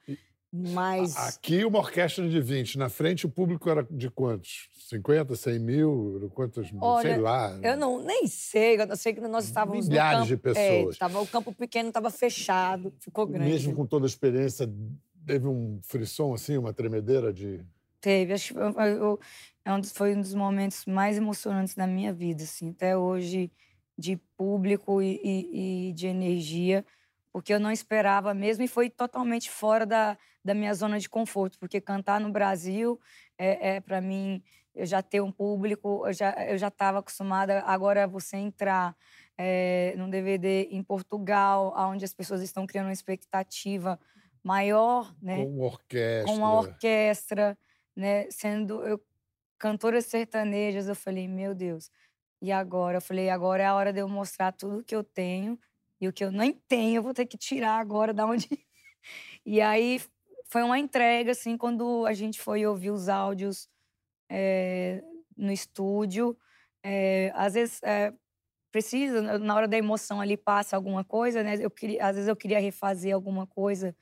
mais. 0.52 1.16
Aqui 1.16 1.64
uma 1.64 1.78
orquestra 1.78 2.28
de 2.28 2.40
20. 2.40 2.78
Na 2.78 2.88
frente 2.88 3.26
o 3.26 3.28
público 3.28 3.68
era 3.68 3.86
de 3.90 4.10
quantos? 4.10 4.68
50, 4.88 5.36
100 5.36 5.58
mil? 5.58 6.30
Quantos? 6.34 6.70
Olha, 6.80 7.02
sei 7.14 7.18
lá. 7.18 7.58
Eu 7.62 7.76
não 7.76 8.02
nem 8.02 8.26
sei, 8.26 8.80
eu 8.80 8.96
sei 8.96 9.12
que 9.12 9.20
nós 9.20 9.44
estávamos 9.44 9.88
Milhares 9.88 10.20
no 10.20 10.26
de 10.26 10.32
campo, 10.42 10.54
pessoas. 10.54 10.96
É, 10.96 10.98
tava, 10.98 11.20
o 11.20 11.26
campo 11.26 11.52
pequeno 11.54 11.88
estava 11.88 12.10
fechado, 12.10 12.92
ficou 13.00 13.26
grande. 13.26 13.50
Mesmo 13.50 13.74
com 13.74 13.84
toda 13.86 14.06
a 14.06 14.08
experiência, 14.08 14.68
teve 15.26 15.46
um 15.46 15.78
frisson 15.82 16.32
assim, 16.32 16.56
uma 16.56 16.72
tremedeira 16.72 17.32
de. 17.32 17.60
Teve, 18.00 18.32
acho 18.32 18.54
que 18.54 18.58
eu- 18.60 19.18
é 19.64 19.72
um 19.74 19.80
dos- 19.80 19.92
foi 19.92 20.14
um 20.14 20.20
dos 20.20 20.32
momentos 20.32 20.86
mais 20.86 21.16
emocionantes 21.16 21.74
da 21.74 21.86
minha 21.86 22.12
vida, 22.12 22.44
assim, 22.44 22.70
até 22.70 22.96
hoje, 22.96 23.50
de 23.98 24.16
público 24.36 25.02
e, 25.02 25.20
e- 25.22 25.88
e 25.88 25.92
de 25.92 26.06
energia, 26.06 26.84
porque 27.32 27.52
eu 27.52 27.60
não 27.60 27.70
esperava 27.70 28.34
mesmo 28.34 28.64
e 28.64 28.68
foi 28.68 28.90
totalmente 28.90 29.50
fora 29.50 29.84
da, 29.84 30.16
da 30.44 30.54
minha 30.54 30.74
zona 30.74 30.98
de 30.98 31.08
conforto, 31.08 31.58
porque 31.58 31.80
cantar 31.80 32.20
no 32.20 32.30
Brasil 32.30 33.00
é, 33.36 33.76
é 33.76 33.80
para 33.80 34.00
mim, 34.00 34.42
eu 34.74 34.86
já 34.86 35.02
ter 35.02 35.20
um 35.20 35.32
público, 35.32 36.06
eu 36.06 36.12
já 36.12 36.30
eu 36.48 36.58
já 36.58 36.68
estava 36.68 36.98
acostumada, 36.98 37.62
agora 37.62 38.06
você 38.06 38.36
entrar 38.36 38.96
é, 39.36 39.94
num 39.96 40.10
DVD 40.10 40.68
em 40.70 40.82
Portugal, 40.82 41.72
onde 41.76 42.04
as 42.04 42.12
pessoas 42.12 42.42
estão 42.42 42.66
criando 42.66 42.86
uma 42.86 42.92
expectativa 42.92 43.98
maior, 44.42 45.14
né? 45.20 45.44
Com 45.44 45.60
orquestra. 45.60 46.34
com 46.34 46.44
a 46.44 46.52
orquestra, 46.58 47.58
né? 47.96 48.30
Sendo 48.30 48.82
eu, 48.82 49.00
cantoras 49.58 50.06
sertanejas, 50.06 50.88
eu 50.88 50.96
falei, 50.96 51.28
meu 51.28 51.54
Deus. 51.54 51.90
E 52.40 52.52
agora? 52.52 52.98
Eu 52.98 53.02
falei, 53.02 53.30
agora 53.30 53.62
é 53.62 53.66
a 53.66 53.74
hora 53.74 53.92
de 53.92 54.00
eu 54.00 54.08
mostrar 54.08 54.52
tudo 54.52 54.84
que 54.84 54.94
eu 54.94 55.04
tenho 55.04 55.58
e 56.00 56.08
o 56.08 56.12
que 56.12 56.24
eu 56.24 56.30
nem 56.30 56.52
tenho, 56.68 56.96
eu 56.96 57.02
vou 57.02 57.14
ter 57.14 57.26
que 57.26 57.36
tirar 57.38 57.78
agora 57.78 58.12
da 58.14 58.26
onde. 58.26 58.48
e 59.44 59.60
aí 59.60 60.00
foi 60.50 60.62
uma 60.62 60.78
entrega, 60.78 61.32
assim, 61.32 61.56
quando 61.56 62.06
a 62.06 62.12
gente 62.12 62.40
foi 62.40 62.64
ouvir 62.66 62.90
os 62.90 63.08
áudios 63.08 63.68
eh, 64.30 65.02
no 65.36 65.52
estúdio. 65.52 66.36
eh, 66.84 67.30
às 67.34 67.54
vezes 67.54 67.80
eh, 67.82 68.12
precisa, 68.70 69.38
na- 69.38 69.54
hora 69.54 69.66
da 69.68 69.76
emoção 69.76 70.20
ali 70.20 70.36
passa 70.36 70.76
alguma 70.76 71.02
coisa, 71.04 71.42
né? 71.42 71.56
Eu 71.60 71.70
queria, 71.70 72.04
às 72.06 72.14
vezes 72.16 72.28
eu 72.28 72.36
queria 72.36 72.60
refazer 72.60 73.14
alguma 73.14 73.46
coisa 73.46 73.94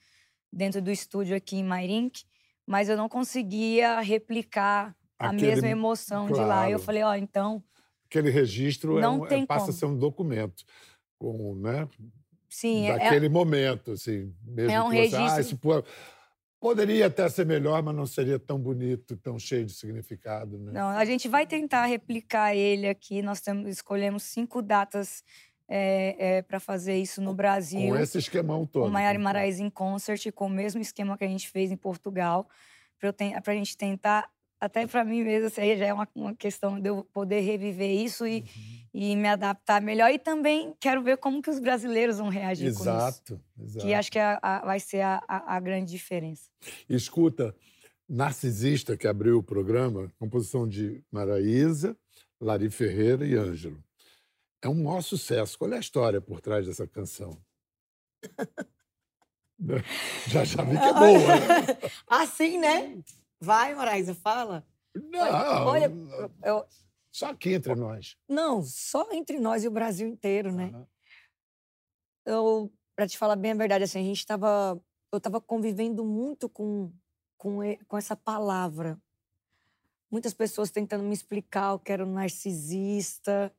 dentro 0.52 0.80
do 0.82 0.90
estúdio 0.90 1.36
aqui 1.36 1.56
em 1.56 1.64
Mairink, 1.64 2.24
mas 2.66 2.88
eu 2.88 2.96
não 2.96 3.08
conseguia 3.08 4.00
replicar 4.00 4.94
a 5.18 5.28
Aquele- 5.28 5.46
mesma 5.46 5.68
emoção 5.68 6.26
de 6.26 6.34
lá. 6.34 6.64
Eu 6.70 6.78
claro. 6.78 6.78
falei, 6.80 7.02
ó, 7.02 7.14
então, 7.14 7.62
Aquele 8.06 8.30
registro 8.30 8.98
é 8.98 9.00
Não 9.00 9.20
um- 9.20 9.26
é- 9.26 9.46
passa 9.46 9.66
como. 9.66 9.70
a 9.70 9.72
ser 9.72 9.86
um 9.86 9.98
documento. 9.98 10.64
Com, 11.18 11.54
né? 11.56 11.88
sim, 12.48 12.86
é- 12.86 12.90
é, 12.90 12.98
Daquele 12.98 13.28
momento, 13.28 13.92
assim. 13.92 14.34
Mesmo 14.44 14.70
É 14.72 14.80
um 14.82 14.88
você, 14.88 14.96
ah, 15.16 15.20
registro- 15.20 15.40
isso 15.40 15.58
po- 15.58 15.84
poderia 16.60 17.06
até 17.06 17.28
ser 17.28 17.44
melhor, 17.46 17.82
mas 17.82 17.94
não 17.94 18.06
seria 18.06 18.38
tão 18.38 18.58
bonito, 18.58 19.16
tão 19.16 19.38
cheio 19.38 19.64
de 19.66 19.72
significado. 19.74 20.58
Né? 20.58 20.72
Não, 20.72 20.88
a 20.88 21.04
gente 21.04 21.28
vai 21.28 21.46
tentar 21.46 21.86
replicar 21.86 22.54
ele 22.54 22.88
aqui. 22.88 23.22
Nós 23.22 23.40
temos, 23.40 23.68
escolhemos 23.70 24.22
cinco 24.24 24.60
datas 24.62 25.22
para 26.48 26.60
fazer 26.60 26.96
isso 26.96 27.20
no 27.20 27.34
Brasil. 27.34 27.88
Com 27.88 27.96
esse 27.96 28.18
esquemão 28.18 28.64
todo. 28.66 28.84
com 28.84 28.90
Maiara 28.90 29.18
Maraíza 29.18 29.62
em 29.62 29.70
concert, 29.70 30.30
com 30.32 30.46
o 30.46 30.50
mesmo 30.50 30.80
esquema 30.80 31.16
que 31.18 31.24
a 31.24 31.28
gente 31.28 31.48
fez 31.50 31.70
em 31.72 31.76
Portugal, 31.76 32.48
para 32.98 33.52
a 33.52 33.54
gente 33.54 33.76
tentar, 33.76 34.30
até 34.60 34.86
para 34.86 35.04
mim 35.04 35.22
mesmo, 35.24 35.48
isso 35.48 35.60
aí 35.60 35.76
já 35.76 35.86
é 35.86 35.92
uma, 35.92 36.08
uma 36.14 36.34
questão 36.34 36.80
de 36.80 36.88
eu 36.88 37.04
poder 37.12 37.40
reviver 37.40 37.90
isso 37.90 38.26
e, 38.26 38.44
e 38.98 39.14
me 39.14 39.28
adaptar 39.28 39.82
melhor. 39.82 40.10
E 40.10 40.18
também 40.18 40.74
quero 40.80 41.02
ver 41.02 41.18
como 41.18 41.42
que 41.42 41.50
os 41.50 41.58
brasileiros 41.58 42.16
vão 42.16 42.30
reagir 42.30 42.72
com 42.72 42.80
isso. 42.80 42.82
Exato, 42.88 43.40
exato. 43.60 43.84
Que 43.86 43.92
acho 43.92 44.10
que 44.10 44.18
a- 44.18 44.38
a- 44.42 44.64
vai 44.64 44.80
ser 44.80 45.02
a, 45.02 45.22
a- 45.28 45.56
a 45.56 45.60
grande 45.60 45.90
diferença. 45.92 46.48
Escuta, 46.88 47.54
Narcisista, 48.08 48.96
que 48.96 49.06
abriu 49.06 49.36
o 49.36 49.42
programa, 49.42 50.10
composição 50.18 50.66
de 50.66 51.04
Maraísa, 51.12 51.94
Lari 52.40 52.70
Ferreira 52.70 53.26
e 53.26 53.34
Ângelo. 53.34 53.84
É 54.62 54.68
um 54.68 54.82
maior 54.84 55.02
sucesso. 55.02 55.58
Qual 55.58 55.70
é 55.70 55.76
a 55.76 55.80
história 55.80 56.20
por 56.20 56.40
trás 56.40 56.66
dessa 56.66 56.86
canção? 56.86 57.38
já 60.28 60.42
já 60.44 60.62
vi 60.62 60.78
que 60.78 60.84
é 60.84 60.92
boa. 60.94 61.18
né? 61.18 61.78
Assim, 62.08 62.58
né? 62.58 62.98
Vai, 63.40 63.74
Maraísa, 63.74 64.14
fala. 64.14 64.64
Não, 64.94 65.66
Olha, 65.66 65.92
eu, 66.42 66.64
só 67.18 67.30
aqui 67.30 67.54
entre 67.54 67.74
nós. 67.74 68.16
não, 68.28 68.62
só 68.62 69.08
entre 69.12 69.38
nós 69.40 69.64
e 69.64 69.68
o 69.68 69.70
Brasil 69.70 70.06
inteiro, 70.08 70.52
né? 70.52 70.70
Aham. 70.74 70.86
Eu 72.24 72.72
Pra 72.94 73.06
te 73.06 73.18
falar 73.18 73.36
bem 73.36 73.52
a 73.52 73.54
verdade, 73.54 73.84
assim, 73.84 73.98
a 74.00 74.02
gente 74.02 74.24
tava. 74.26 74.80
Eu 75.12 75.20
tava 75.20 75.38
convivendo 75.38 76.02
muito 76.02 76.48
com, 76.48 76.90
com, 77.36 77.58
com 77.86 77.98
essa 77.98 78.16
palavra. 78.16 78.98
Muitas 80.10 80.32
pessoas 80.32 80.70
tentando 80.70 81.04
me 81.04 81.12
explicar 81.12 81.74
o 81.74 81.78
que 81.78 81.92
era 81.92 82.04
um 82.06 82.10
narcisista. 82.12 83.54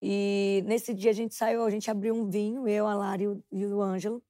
E 0.00 0.62
nesse 0.66 0.94
dia 0.94 1.10
a 1.10 1.14
gente 1.14 1.34
saiu, 1.34 1.64
a 1.64 1.70
gente 1.70 1.90
abriu 1.90 2.14
um 2.14 2.30
vinho, 2.30 2.68
eu, 2.68 2.86
a 2.86 2.94
Lari 2.94 3.24
e 3.50 3.66
o- 3.66 3.82
Ângelo. 3.82 4.22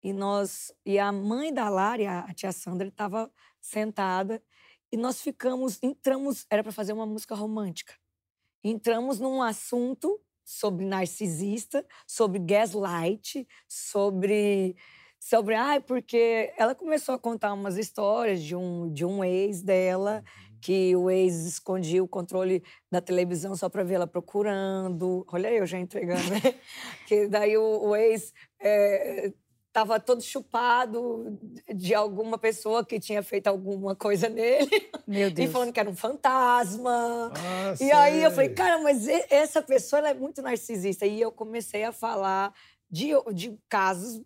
E 0.00 0.12
nós. 0.12 0.72
E 0.86 0.96
a 0.96 1.10
mãe 1.10 1.52
da 1.52 1.68
Lari, 1.68 2.06
a 2.06 2.20
a 2.20 2.32
tia 2.32 2.52
Sandra, 2.52 2.86
estava 2.86 3.28
sentada. 3.60 4.40
E 4.92 4.96
nós 4.96 5.20
ficamos, 5.20 5.82
entramos, 5.82 6.46
era 6.48 6.62
para 6.62 6.70
fazer 6.72 6.92
uma 6.92 7.04
música 7.04 7.34
romântica. 7.34 7.94
Entramos 8.62 9.20
num 9.20 9.42
assunto 9.42 10.20
sobre 10.44 10.84
narcisista, 10.84 11.84
sobre 12.06 12.38
gaslight, 12.38 13.46
sobre 13.68 14.76
sobre 15.20 15.54
ai 15.54 15.80
porque 15.80 16.52
ela 16.56 16.74
começou 16.74 17.14
a 17.14 17.18
contar 17.18 17.52
umas 17.52 17.76
histórias 17.76 18.40
de 18.42 18.54
um 18.54 18.90
de 18.90 19.04
um 19.04 19.22
ex 19.24 19.62
dela 19.62 20.22
que 20.60 20.94
o 20.96 21.10
ex 21.10 21.44
escondia 21.44 22.02
o 22.02 22.08
controle 22.08 22.62
da 22.90 23.00
televisão 23.00 23.54
só 23.54 23.68
para 23.68 23.84
ver 23.84 23.94
ela 23.94 24.06
procurando. 24.06 25.24
Olha 25.28 25.52
eu 25.52 25.66
já 25.66 25.78
entregando, 25.78 26.30
né? 26.30 26.40
que 27.06 27.28
daí 27.28 27.56
o, 27.56 27.88
o 27.88 27.96
ex 27.96 28.32
eh, 28.60 29.32
estava 29.68 30.00
todo 30.00 30.20
chupado 30.22 31.38
de 31.74 31.94
alguma 31.94 32.36
pessoa 32.38 32.84
que 32.84 32.98
tinha 32.98 33.22
feito 33.22 33.46
alguma 33.46 33.94
coisa 33.94 34.28
nele 34.28 34.90
Meu 35.06 35.28
e 35.28 35.30
Deus. 35.30 35.50
falando 35.52 35.72
que 35.72 35.78
era 35.78 35.88
um 35.90 35.94
fantasma. 35.94 37.30
Ah, 37.34 37.74
E 37.80 37.90
aí 37.92 38.22
eu 38.22 38.30
falei, 38.30 38.46
sei. 38.48 38.54
cara, 38.56 38.82
mas 38.82 39.06
e- 39.06 39.26
essa 39.30 39.62
pessoa 39.62 40.00
ela 40.00 40.10
é 40.10 40.14
muito 40.14 40.42
narcisista. 40.42 41.06
E 41.06 41.20
eu 41.20 41.30
comecei 41.30 41.84
a 41.84 41.92
falar 41.92 42.52
de, 42.90 43.10
de 43.34 43.56
casos 43.68 44.22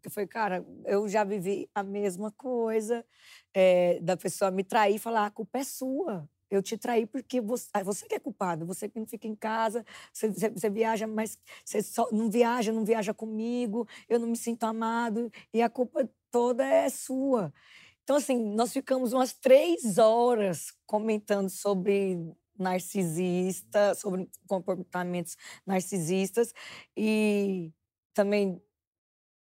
que 0.00 0.08
foi, 0.08 0.26
cara, 0.28 0.64
eu 0.86 1.08
já 1.08 1.24
vivi 1.24 1.68
a 1.74 1.82
mesma 1.82 2.30
coisa 2.30 3.04
eh, 3.52 3.98
da 4.00 4.16
pessoa 4.16 4.48
me 4.50 4.62
trair 4.62 4.94
e 4.94 4.98
falar, 4.98 5.26
a 5.26 5.30
culpa 5.30 5.58
é 5.58 5.64
sua. 5.64 6.28
Eu 6.50 6.62
te 6.62 6.76
traí 6.78 7.04
porque 7.06 7.40
você, 7.40 7.68
ah, 7.74 7.82
você 7.82 8.06
que 8.06 8.14
é 8.14 8.18
culpado, 8.18 8.64
você 8.64 8.88
que 8.88 8.98
não 8.98 9.06
fica 9.06 9.26
em 9.26 9.34
casa, 9.34 9.84
você, 10.12 10.28
você- 10.28 10.48
você 10.50 10.70
viaja, 10.70 11.06
mas 11.06 11.38
você 11.64 11.82
só 11.82 12.08
não 12.10 12.30
viaja, 12.30 12.72
não 12.72 12.84
viaja 12.84 13.12
comigo, 13.12 13.86
eu 14.08 14.18
não 14.18 14.28
me 14.28 14.36
sinto 14.36 14.64
amado 14.64 15.30
e 15.52 15.60
a 15.60 15.68
culpa 15.68 16.08
toda 16.30 16.64
é 16.64 16.88
sua. 16.88 17.52
Então, 18.02 18.16
assim, 18.16 18.38
nós 18.54 18.72
ficamos 18.72 19.12
umas 19.12 19.34
três 19.34 19.98
horas 19.98 20.72
comentando 20.86 21.50
sobre 21.50 22.18
narcisista, 22.58 23.94
sobre 23.94 24.28
comportamentos 24.46 25.36
narcisistas 25.66 26.52
e 26.96 27.70
também. 28.14 28.60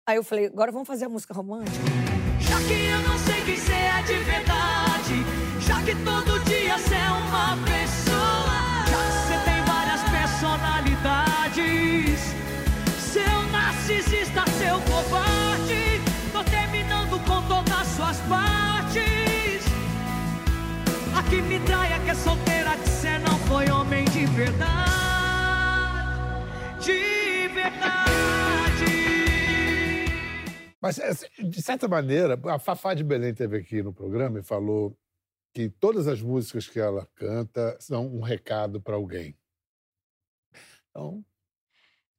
Aí 0.07 0.15
eu 0.17 0.23
falei, 0.23 0.45
agora 0.47 0.71
vamos 0.71 0.87
fazer 0.87 1.05
a 1.05 1.09
música 1.09 1.33
romântica? 1.33 1.77
Já 2.39 2.57
que 2.67 2.73
eu 2.73 2.99
não 3.09 3.17
sei 3.19 3.32
partes. 18.33 19.63
A 21.17 21.23
que 21.29 21.41
me 21.41 21.59
traia, 21.65 21.99
que 22.03 22.09
é 22.09 22.15
solteira, 22.15 22.75
que 22.77 22.89
cê 22.89 23.17
não 23.19 23.37
foi 23.47 23.69
homem 23.69 24.05
de 24.05 24.25
verdade, 24.25 24.79
de 26.79 27.47
verdade. 27.49 28.85
Mas, 30.81 30.99
assim, 30.99 31.27
de 31.49 31.61
certa 31.61 31.87
maneira, 31.87 32.39
a 32.45 32.59
Fafá 32.59 32.93
de 32.93 33.03
Belém 33.03 33.33
teve 33.33 33.57
aqui 33.57 33.81
no 33.81 33.93
programa 33.93 34.39
e 34.39 34.43
falou 34.43 34.97
que 35.53 35.69
todas 35.69 36.07
as 36.07 36.21
músicas 36.21 36.67
que 36.67 36.79
ela 36.79 37.07
canta 37.15 37.77
são 37.79 38.07
um 38.07 38.21
recado 38.21 38.81
para 38.81 38.95
alguém. 38.95 39.37
Então, 40.89 41.23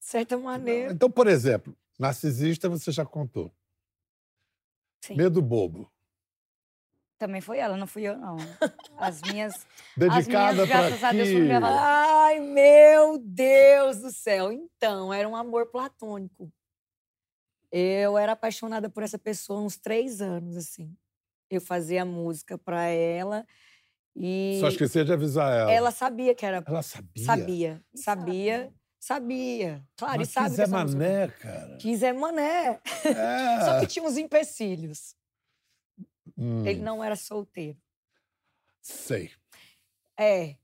De 0.00 0.06
certa 0.06 0.38
maneira. 0.38 0.92
então, 0.92 1.10
por 1.10 1.26
exemplo, 1.26 1.76
Narcisista 1.98 2.68
você 2.68 2.90
já 2.90 3.04
contou. 3.04 3.52
Sim. 5.04 5.16
Medo 5.16 5.42
Bobo. 5.42 5.90
Também 7.24 7.40
foi 7.40 7.56
ela, 7.56 7.74
não 7.74 7.86
fui 7.86 8.02
eu, 8.02 8.18
não. 8.18 8.36
As 8.98 9.22
minhas. 9.22 9.66
Dedicada 9.96 10.52
minhas, 10.52 10.68
para 10.68 10.80
graças 10.90 11.02
a 11.04 11.10
Deus, 11.10 11.30
foram 11.32 11.46
gravadas. 11.46 11.78
Ai, 11.80 12.40
meu 12.40 13.18
Deus 13.18 14.00
do 14.00 14.10
céu. 14.10 14.52
Então, 14.52 15.10
era 15.10 15.26
um 15.26 15.34
amor 15.34 15.70
platônico. 15.70 16.52
Eu 17.72 18.18
era 18.18 18.32
apaixonada 18.32 18.90
por 18.90 19.02
essa 19.02 19.18
pessoa 19.18 19.58
há 19.58 19.62
uns 19.62 19.78
três 19.78 20.20
anos, 20.20 20.54
assim. 20.54 20.94
Eu 21.48 21.62
fazia 21.62 22.04
música 22.04 22.58
para 22.58 22.84
ela 22.88 23.46
e 24.14 24.58
Só 24.60 24.68
esqueci 24.68 25.02
de 25.02 25.12
avisar 25.14 25.50
ela. 25.50 25.72
ela 25.72 25.90
sabia 25.90 26.34
que 26.34 26.44
era. 26.44 26.62
Ela 26.66 26.82
sabia. 26.82 27.24
Sabia, 27.24 27.82
sabia, 27.94 28.72
sabia. 29.00 29.82
Claro, 29.96 30.18
Mas 30.18 30.28
e 30.28 30.30
sabe 30.30 30.54
que 30.54 30.60
é 30.60 30.64
essa 30.64 30.82
música- 30.82 30.98
mané, 31.02 31.28
cara. 31.28 31.76
Quis 31.78 32.02
é 32.02 32.12
mané. 32.12 32.80
É. 33.06 33.64
Só 33.64 33.80
que 33.80 33.86
tinha 33.86 34.04
uns 34.04 34.18
empecilhos. 34.18 35.16
Hum, 36.36 36.66
Ele 36.66 36.80
não 36.80 37.02
era 37.02 37.16
solteiro. 37.16 37.78
Sei. 38.80 39.30
É. 40.18 40.56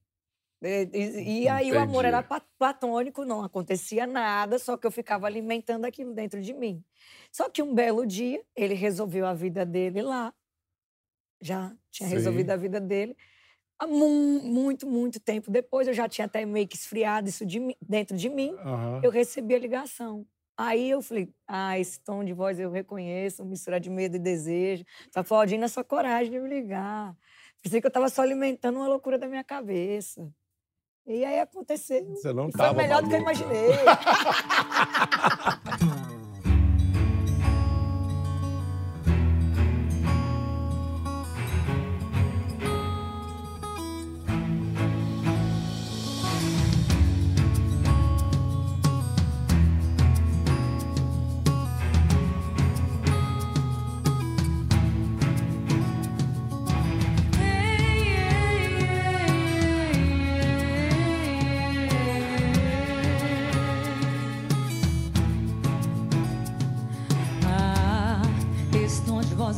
E, 0.62 0.88
e- 0.92 1.40
e 1.44 1.48
aí 1.48 1.72
o 1.72 1.78
amor 1.78 2.04
era 2.04 2.22
platônico, 2.58 3.24
não 3.24 3.42
acontecia 3.42 4.06
nada, 4.06 4.58
só 4.58 4.76
que 4.76 4.86
eu 4.86 4.90
ficava 4.90 5.26
alimentando 5.26 5.86
aquilo 5.86 6.12
dentro 6.12 6.40
de 6.42 6.52
mim. 6.52 6.84
Só 7.32 7.48
que 7.48 7.62
um 7.62 7.74
belo 7.74 8.06
dia, 8.06 8.44
ele 8.54 8.74
resolveu 8.74 9.26
a 9.26 9.32
vida 9.32 9.64
dele 9.64 10.02
lá. 10.02 10.34
Já 11.40 11.74
tinha 11.90 12.08
Sim. 12.10 12.14
resolvido 12.16 12.50
a 12.50 12.56
vida 12.56 12.78
dele. 12.78 13.16
Há 13.78 13.86
mu- 13.86 14.42
muito, 14.42 14.86
muito 14.86 15.18
tempo 15.18 15.50
depois, 15.50 15.88
eu 15.88 15.94
já 15.94 16.06
tinha 16.06 16.26
até 16.26 16.44
meio 16.44 16.68
que 16.68 16.76
esfriado 16.76 17.30
isso 17.30 17.46
de 17.46 17.74
dentro 17.80 18.14
de 18.14 18.28
mim. 18.28 18.54
Aham. 18.58 19.00
Eu 19.02 19.10
recebi 19.10 19.54
a 19.54 19.58
ligação. 19.58 20.26
Aí 20.62 20.90
eu 20.90 21.00
falei, 21.00 21.32
ah, 21.48 21.78
esse 21.78 21.98
tom 22.00 22.22
de 22.22 22.34
voz 22.34 22.60
eu 22.60 22.70
reconheço, 22.70 23.42
mistura 23.46 23.80
de 23.80 23.88
medo 23.88 24.16
e 24.16 24.18
desejo. 24.18 24.84
Tá 25.10 25.22
aplaudindo 25.22 25.64
a 25.64 25.68
sua 25.68 25.82
coragem 25.82 26.30
de 26.30 26.38
me 26.38 26.46
ligar. 26.50 27.16
Pensei 27.62 27.80
que 27.80 27.86
eu 27.86 27.88
estava 27.88 28.10
só 28.10 28.20
alimentando 28.20 28.76
uma 28.76 28.86
loucura 28.86 29.18
da 29.18 29.26
minha 29.26 29.42
cabeça. 29.42 30.30
E 31.06 31.24
aí 31.24 31.40
aconteceu. 31.40 32.04
Você 32.10 32.30
não 32.34 32.50
E 32.50 32.52
foi 32.52 32.74
melhor 32.74 33.00
do 33.02 33.08
que 33.08 33.14
eu 33.14 33.22
maluca. 33.22 33.42
imaginei. 33.42 33.70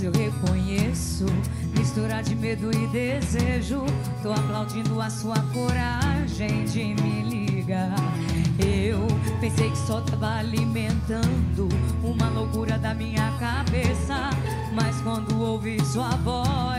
eu 0.05 0.13
reconheço. 0.13 1.27
Mistura 1.77 2.23
de 2.23 2.35
medo 2.35 2.71
e 2.73 2.87
desejo. 2.89 3.85
Tô 4.23 4.33
aplaudindo 4.33 5.01
a 5.01 5.09
sua 5.09 5.39
coragem 5.53 6.65
de 6.65 6.95
me 7.03 7.23
ligar. 7.23 7.95
Eu 8.59 9.07
pensei 9.41 9.71
que 9.71 9.79
só 9.79 10.01
tava 10.01 10.39
alimentando 10.39 11.69
uma 12.03 12.29
loucura 12.31 12.79
da 12.79 12.95
minha 12.95 13.33
cabeça. 13.39 14.31
Mas 14.75 15.01
quando 15.03 15.41
ouvi 15.41 15.79
sua 15.85 16.11
voz, 16.17 16.72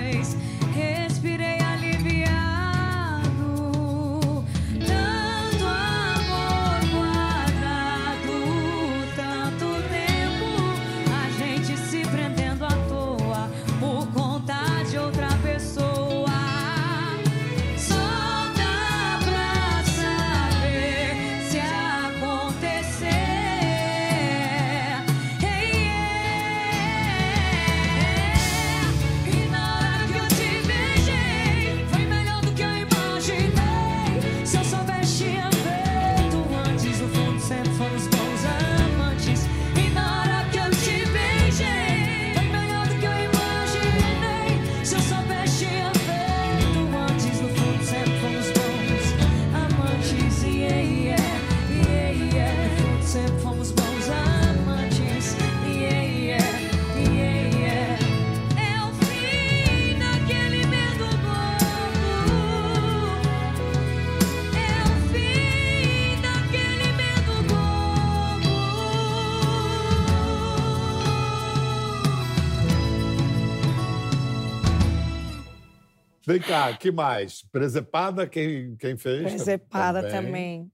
Vem 76.25 76.39
cá, 76.39 76.75
que 76.77 76.91
mais? 76.91 77.41
Presepada, 77.43 78.27
quem, 78.27 78.75
quem 78.77 78.95
fez? 78.97 79.23
Presepada 79.23 80.09
também. 80.09 80.71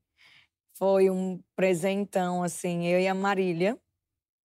Foi 0.75 1.09
um 1.09 1.41
presentão, 1.55 2.43
assim, 2.43 2.85
eu 2.85 2.99
e 2.99 3.07
a 3.07 3.13
Marília. 3.13 3.77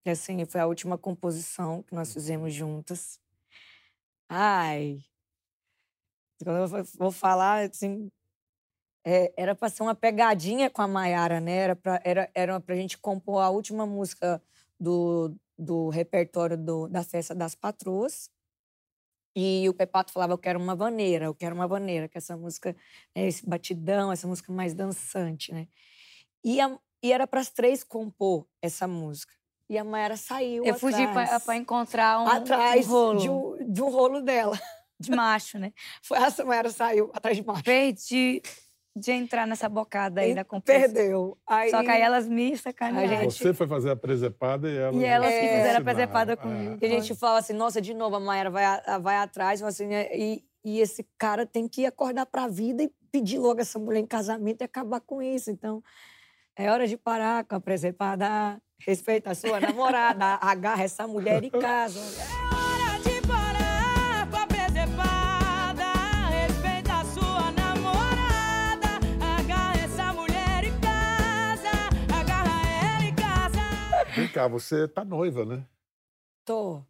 Que, 0.02 0.10
assim, 0.10 0.44
foi 0.44 0.60
a 0.60 0.66
última 0.66 0.96
composição 0.98 1.82
que 1.82 1.94
nós 1.94 2.12
fizemos 2.12 2.52
juntas. 2.52 3.20
Ai... 4.28 4.98
Quando 6.42 6.76
eu 6.76 6.84
vou 6.98 7.10
falar, 7.10 7.70
assim... 7.70 8.10
É, 9.06 9.34
era 9.36 9.54
para 9.54 9.68
ser 9.68 9.82
uma 9.82 9.94
pegadinha 9.94 10.70
com 10.70 10.80
a 10.80 10.88
Maiara, 10.88 11.38
né? 11.38 11.56
Era 11.56 11.76
para 11.76 12.00
era, 12.02 12.30
era 12.34 12.56
a 12.66 12.74
gente 12.74 12.96
compor 12.96 13.42
a 13.42 13.50
última 13.50 13.84
música 13.84 14.42
do, 14.80 15.36
do 15.58 15.90
repertório 15.90 16.56
do, 16.56 16.88
da 16.88 17.04
Festa 17.04 17.34
das 17.34 17.54
Patroas. 17.54 18.30
E 19.36 19.68
o 19.68 19.74
Pepato 19.74 20.12
falava, 20.12 20.32
eu 20.32 20.38
quero 20.38 20.60
uma 20.60 20.76
vaneira, 20.76 21.26
eu 21.26 21.34
quero 21.34 21.54
uma 21.54 21.66
vaneira, 21.66 22.08
que 22.08 22.16
essa 22.16 22.36
música, 22.36 22.76
né, 23.14 23.26
esse 23.26 23.44
batidão, 23.44 24.12
essa 24.12 24.28
música 24.28 24.52
mais 24.52 24.74
dançante, 24.74 25.52
né? 25.52 25.66
E, 26.44 26.60
a, 26.60 26.78
e 27.02 27.12
era 27.12 27.26
para 27.26 27.40
as 27.40 27.50
três 27.50 27.82
compor 27.82 28.46
essa 28.62 28.86
música. 28.86 29.32
E 29.68 29.78
a 29.78 29.82
Mayara 29.82 30.16
saiu 30.16 30.64
Eu 30.64 30.78
fugi 30.78 31.06
para 31.44 31.56
encontrar 31.56 32.20
um, 32.20 32.28
atrás 32.28 32.86
um 32.86 32.90
rolo. 32.90 33.18
De, 33.18 33.30
um, 33.30 33.72
de 33.72 33.82
um 33.82 33.88
rolo 33.88 34.20
dela. 34.20 34.60
De 35.00 35.10
macho, 35.10 35.58
né? 35.58 35.72
Foi 36.02 36.18
essa 36.18 36.42
a 36.42 36.46
Mayara 36.46 36.70
saiu 36.70 37.10
atrás 37.14 37.36
de 37.36 37.44
macho. 37.44 37.64
Perdi 37.64 38.42
de 38.96 39.10
entrar 39.10 39.46
nessa 39.46 39.68
bocada 39.68 40.20
aí 40.20 40.30
e 40.30 40.34
da 40.34 40.44
composição. 40.44 40.80
Perdeu. 40.80 41.38
Aí... 41.46 41.70
Só 41.70 41.82
que 41.82 41.90
aí 41.90 42.00
elas 42.00 42.28
me 42.28 42.56
sacanearam. 42.56 43.22
Gente... 43.22 43.34
Você 43.34 43.52
foi 43.52 43.66
fazer 43.66 43.90
a 43.90 43.96
presepada 43.96 44.68
e 44.68 44.76
elas... 44.76 44.96
E 44.96 45.04
elas 45.04 45.32
é... 45.32 45.40
que 45.40 45.48
fizeram 45.56 45.80
a 45.80 45.84
presepada 45.84 46.36
comigo. 46.36 46.78
E 46.80 46.86
a 46.86 46.88
gente 46.88 47.14
fala 47.14 47.38
assim, 47.38 47.52
nossa, 47.52 47.80
de 47.80 47.92
novo, 47.92 48.16
a 48.16 48.20
Mayara 48.20 48.50
vai, 48.50 49.00
vai 49.00 49.16
atrás, 49.16 49.62
assim, 49.62 49.86
né? 49.86 50.08
e, 50.16 50.44
e 50.64 50.80
esse 50.80 51.04
cara 51.18 51.44
tem 51.44 51.66
que 51.66 51.84
acordar 51.84 52.26
para 52.26 52.44
a 52.44 52.48
vida 52.48 52.84
e 52.84 52.92
pedir 53.10 53.38
logo 53.38 53.60
essa 53.60 53.78
mulher 53.78 54.00
em 54.00 54.06
casamento 54.06 54.62
e 54.62 54.64
acabar 54.64 55.00
com 55.00 55.20
isso. 55.20 55.50
Então, 55.50 55.82
é 56.56 56.70
hora 56.70 56.86
de 56.86 56.96
parar 56.96 57.44
com 57.44 57.56
a 57.56 57.60
presepada, 57.60 58.60
respeita 58.78 59.32
a 59.32 59.34
sua 59.34 59.58
namorada, 59.58 60.38
agarra 60.40 60.84
essa 60.84 61.06
mulher 61.06 61.42
em 61.42 61.50
casa. 61.50 62.00
Vem 74.14 74.28
cá, 74.28 74.46
você 74.46 74.86
tá 74.86 75.04
noiva, 75.04 75.44
né? 75.44 75.66
Tô. 76.44 76.82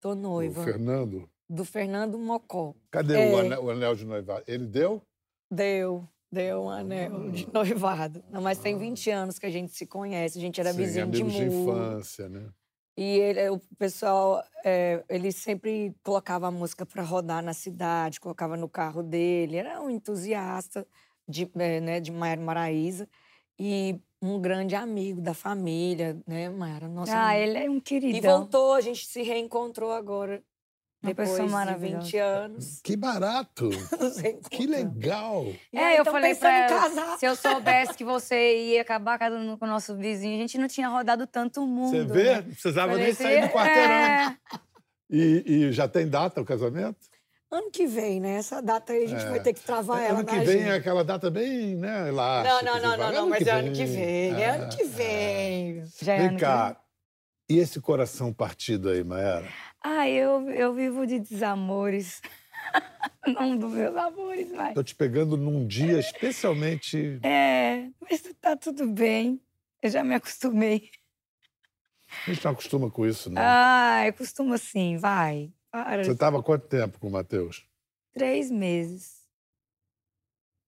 Tô 0.00 0.14
noiva. 0.14 0.60
Do 0.60 0.64
Fernando? 0.64 1.30
Do 1.48 1.64
Fernando 1.64 2.18
Mocó. 2.18 2.74
Cadê 2.90 3.14
é... 3.14 3.32
o, 3.32 3.38
anel, 3.38 3.64
o, 3.64 3.70
anel, 3.70 3.94
de 3.94 4.04
noivado? 4.04 4.44
Ele 4.46 4.66
deu? 4.66 5.02
Deu. 5.50 6.06
Deu 6.30 6.62
um 6.62 6.70
anel 6.70 7.30
de 7.30 7.48
noivado. 7.52 8.22
Não, 8.30 8.40
mas 8.40 8.58
tem 8.58 8.78
20 8.78 9.10
anos 9.10 9.38
que 9.38 9.46
a 9.46 9.50
gente 9.50 9.72
se 9.72 9.86
conhece. 9.86 10.38
A 10.38 10.40
gente 10.40 10.60
era 10.60 10.72
Sim, 10.72 10.78
vizinho 10.78 11.10
de 11.10 11.24
muro. 11.24 11.34
de 11.34 11.44
infância, 11.44 12.28
né? 12.28 12.48
E 12.96 13.18
ele, 13.18 13.48
o 13.48 13.60
pessoal, 13.78 14.44
é, 14.64 15.02
ele 15.08 15.32
sempre 15.32 15.94
colocava 16.02 16.48
a 16.48 16.50
música 16.50 16.84
para 16.84 17.02
rodar 17.02 17.42
na 17.42 17.54
cidade, 17.54 18.20
colocava 18.20 18.56
no 18.56 18.68
carro 18.68 19.02
dele. 19.02 19.56
Era 19.56 19.80
um 19.80 19.88
entusiasta 19.88 20.86
de, 21.26 21.50
é, 21.56 21.80
né, 21.80 22.00
de 22.00 22.12
Maiara 22.12 22.40
Maraíza. 22.40 23.08
E 23.58 23.98
um 24.22 24.40
grande 24.40 24.74
amigo 24.74 25.20
da 25.20 25.34
família, 25.34 26.20
né, 26.26 26.48
Mayara? 26.48 26.88
Nossa, 26.88 27.12
ah, 27.14 27.30
amigo. 27.30 27.42
ele 27.42 27.58
é 27.58 27.70
um 27.70 27.80
querido. 27.80 28.16
E 28.16 28.20
voltou, 28.20 28.74
a 28.74 28.80
gente 28.80 29.06
se 29.06 29.22
reencontrou 29.22 29.92
agora. 29.92 30.42
Uma 31.02 31.14
depois 31.14 31.30
de 31.30 31.78
20 31.78 32.18
anos. 32.18 32.80
Que 32.84 32.94
barato! 32.94 33.70
que 34.50 34.66
legal! 34.66 35.46
É, 35.72 35.98
eu 35.98 36.04
falei 36.04 36.34
pra 36.34 36.54
ela, 36.54 36.80
casar. 36.80 37.18
se 37.18 37.24
eu 37.24 37.34
soubesse 37.34 37.94
que 37.94 38.04
você 38.04 38.74
ia 38.74 38.82
acabar 38.82 39.18
casando 39.18 39.56
com 39.56 39.64
o 39.64 39.68
nosso 39.68 39.96
vizinho, 39.96 40.36
a 40.36 40.40
gente 40.40 40.58
não 40.58 40.68
tinha 40.68 40.88
rodado 40.88 41.26
tanto 41.26 41.62
o 41.62 41.66
mundo. 41.66 41.90
Você 41.90 42.04
vê? 42.04 42.24
Né? 42.24 42.36
Não 42.42 42.50
precisava 42.50 42.92
falei, 42.92 43.04
nem 43.06 43.14
sair 43.14 43.40
do 43.40 43.48
quarteirão. 43.48 43.94
É... 43.94 44.36
E, 45.08 45.42
e 45.46 45.72
já 45.72 45.88
tem 45.88 46.06
data 46.06 46.40
o 46.40 46.44
casamento? 46.44 47.09
Ano 47.50 47.68
que 47.70 47.84
vem, 47.84 48.20
né? 48.20 48.36
Essa 48.36 48.62
data 48.62 48.92
aí 48.92 49.04
a 49.04 49.08
gente 49.08 49.24
é. 49.24 49.28
vai 49.30 49.40
ter 49.40 49.52
que 49.52 49.60
travar 49.60 50.00
ela. 50.00 50.20
Ano 50.20 50.28
que 50.28 50.38
vem 50.38 50.62
é 50.62 50.74
aquela 50.74 51.02
data 51.02 51.28
bem, 51.28 51.74
né? 51.74 52.08
Elástica. 52.08 52.62
Não, 52.62 52.74
não, 52.74 52.80
não, 52.80 52.96
não, 52.96 53.12
não, 53.12 53.28
mas 53.28 53.44
é 53.44 53.50
ano 53.50 53.72
que 53.72 53.84
vem. 53.84 54.40
É, 54.40 54.50
ano 54.50 54.68
que 54.68 54.84
vem. 54.84 55.84
Já 56.00 56.14
é 56.14 56.28
vem 56.28 56.36
cá. 56.36 56.80
E 57.48 57.58
esse 57.58 57.80
coração 57.80 58.32
partido 58.32 58.88
aí, 58.88 59.02
Maera? 59.02 59.48
Ah, 59.82 60.08
eu, 60.08 60.48
eu 60.50 60.72
vivo 60.72 61.04
de 61.04 61.18
desamores. 61.18 62.22
Não 63.26 63.56
dos 63.56 63.72
meus 63.72 63.96
amores, 63.96 64.52
vai. 64.52 64.72
Tô 64.72 64.84
te 64.84 64.94
pegando 64.94 65.36
num 65.36 65.66
dia 65.66 65.98
especialmente. 65.98 67.18
É, 67.24 67.88
mas 68.00 68.22
tá 68.40 68.56
tudo 68.56 68.86
bem. 68.86 69.40
Eu 69.82 69.90
já 69.90 70.04
me 70.04 70.14
acostumei. 70.14 70.90
A 72.26 72.32
gente 72.32 72.44
não 72.44 72.52
acostuma 72.52 72.90
com 72.90 73.06
isso, 73.06 73.30
né? 73.30 73.40
Ah, 73.42 74.06
eu 74.06 74.12
costumo 74.12 74.56
sim, 74.58 74.96
vai. 74.96 75.52
Você 75.72 76.12
estava 76.12 76.42
quanto 76.42 76.66
tempo 76.66 76.98
com 76.98 77.08
o 77.08 77.10
Matheus? 77.10 77.66
Três 78.12 78.50
meses. 78.50 79.20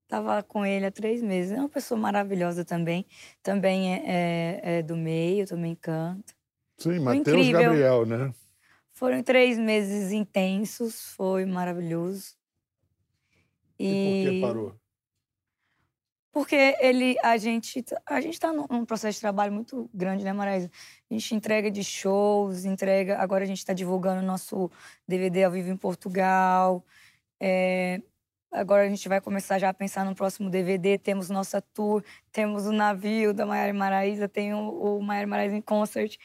Estava 0.05 0.43
com 0.43 0.65
ele 0.65 0.87
há 0.87 0.91
três 0.91 1.23
meses. 1.23 1.53
É 1.53 1.59
uma 1.59 1.69
pessoa 1.69 1.99
maravilhosa 1.99 2.65
também. 2.65 3.07
Também 3.43 3.95
é, 3.95 4.03
é, 4.05 4.79
é 4.79 4.83
do 4.83 4.97
meio, 4.97 5.47
também 5.47 5.75
canta. 5.75 6.35
Sim, 6.79 6.99
Matheus 6.99 7.49
Gabriel, 7.49 8.07
né? 8.07 8.35
Foram 8.93 9.23
três 9.23 9.59
meses 9.59 10.13
intensos, 10.13 11.15
foi 11.15 11.47
maravilhoso. 11.47 12.37
E, 13.79 13.87
e 13.87 14.25
por 14.25 14.33
que 14.33 14.41
parou? 14.41 14.82
Porque 16.33 16.75
ele, 16.81 17.15
a 17.23 17.37
gente, 17.37 17.85
a 18.07 18.21
gente 18.21 18.33
está 18.33 18.51
num 18.53 18.87
processo 18.87 19.17
de 19.17 19.21
trabalho 19.21 19.53
muito 19.53 19.89
grande, 19.93 20.25
né, 20.25 20.33
Maraísa? 20.33 20.71
A 21.11 21.15
gente 21.15 21.35
entrega 21.35 21.71
de 21.71 21.85
shows, 21.85 22.65
entrega. 22.65 23.19
Agora 23.19 23.45
a 23.45 23.47
gente 23.47 23.59
está 23.59 23.75
divulgando 23.75 24.23
nosso 24.23 24.71
DVD 25.07 25.45
ao 25.45 25.53
vivo 25.53 25.71
em 25.71 25.77
Portugal. 25.77 26.83
É, 27.39 28.01
agora 28.51 28.85
a 28.85 28.89
gente 28.89 29.07
vai 29.11 29.21
começar 29.21 29.59
já 29.59 29.69
a 29.69 29.75
pensar 29.75 30.07
no 30.07 30.15
próximo 30.15 30.49
DVD. 30.49 30.97
Temos 30.99 31.29
nossa 31.29 31.61
tour, 31.61 32.03
temos 32.33 32.67
o 32.67 32.73
navio 32.73 33.35
da 33.35 33.45
Maiara 33.45 33.75
Maraísa, 33.75 34.27
tem 34.27 34.55
o, 34.55 34.99
o 34.99 35.03
Maiara 35.03 35.27
Maraísa 35.27 35.57
em 35.57 35.61
Concert. 35.61 36.17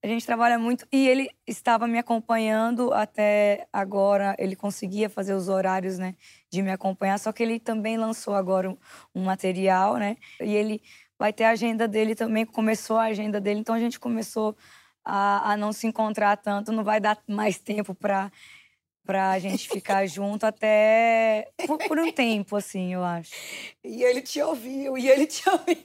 A 0.00 0.06
gente 0.06 0.24
trabalha 0.24 0.58
muito 0.58 0.86
e 0.92 1.08
ele 1.08 1.28
estava 1.44 1.88
me 1.88 1.98
acompanhando 1.98 2.92
até 2.94 3.66
agora. 3.72 4.36
Ele 4.38 4.54
conseguia 4.54 5.10
fazer 5.10 5.34
os 5.34 5.48
horários, 5.48 5.98
né, 5.98 6.14
de 6.50 6.62
me 6.62 6.70
acompanhar. 6.70 7.18
Só 7.18 7.32
que 7.32 7.42
ele 7.42 7.58
também 7.58 7.96
lançou 7.96 8.34
agora 8.34 8.70
um, 8.70 8.76
um 9.12 9.24
material, 9.24 9.96
né? 9.96 10.16
E 10.40 10.54
ele 10.54 10.80
vai 11.18 11.32
ter 11.32 11.44
a 11.44 11.50
agenda 11.50 11.88
dele 11.88 12.14
também. 12.14 12.46
Começou 12.46 12.96
a 12.96 13.04
agenda 13.04 13.40
dele, 13.40 13.58
então 13.58 13.74
a 13.74 13.80
gente 13.80 13.98
começou 13.98 14.56
a, 15.04 15.52
a 15.52 15.56
não 15.56 15.72
se 15.72 15.88
encontrar 15.88 16.36
tanto. 16.36 16.70
Não 16.70 16.84
vai 16.84 17.00
dar 17.00 17.18
mais 17.26 17.58
tempo 17.58 17.94
para 17.94 18.30
para 19.04 19.30
a 19.30 19.38
gente 19.38 19.70
ficar 19.70 20.04
junto 20.06 20.44
até 20.44 21.50
por, 21.66 21.78
por, 21.78 21.98
um 21.98 22.12
tempo, 22.12 22.56
assim, 22.56 22.92
eu 22.92 23.02
acho. 23.02 23.32
E 23.82 24.02
ele 24.02 24.20
te 24.20 24.42
ouviu, 24.42 24.98
e 24.98 25.08
ele 25.08 25.26
te 25.26 25.42
ouviu. 25.48 25.76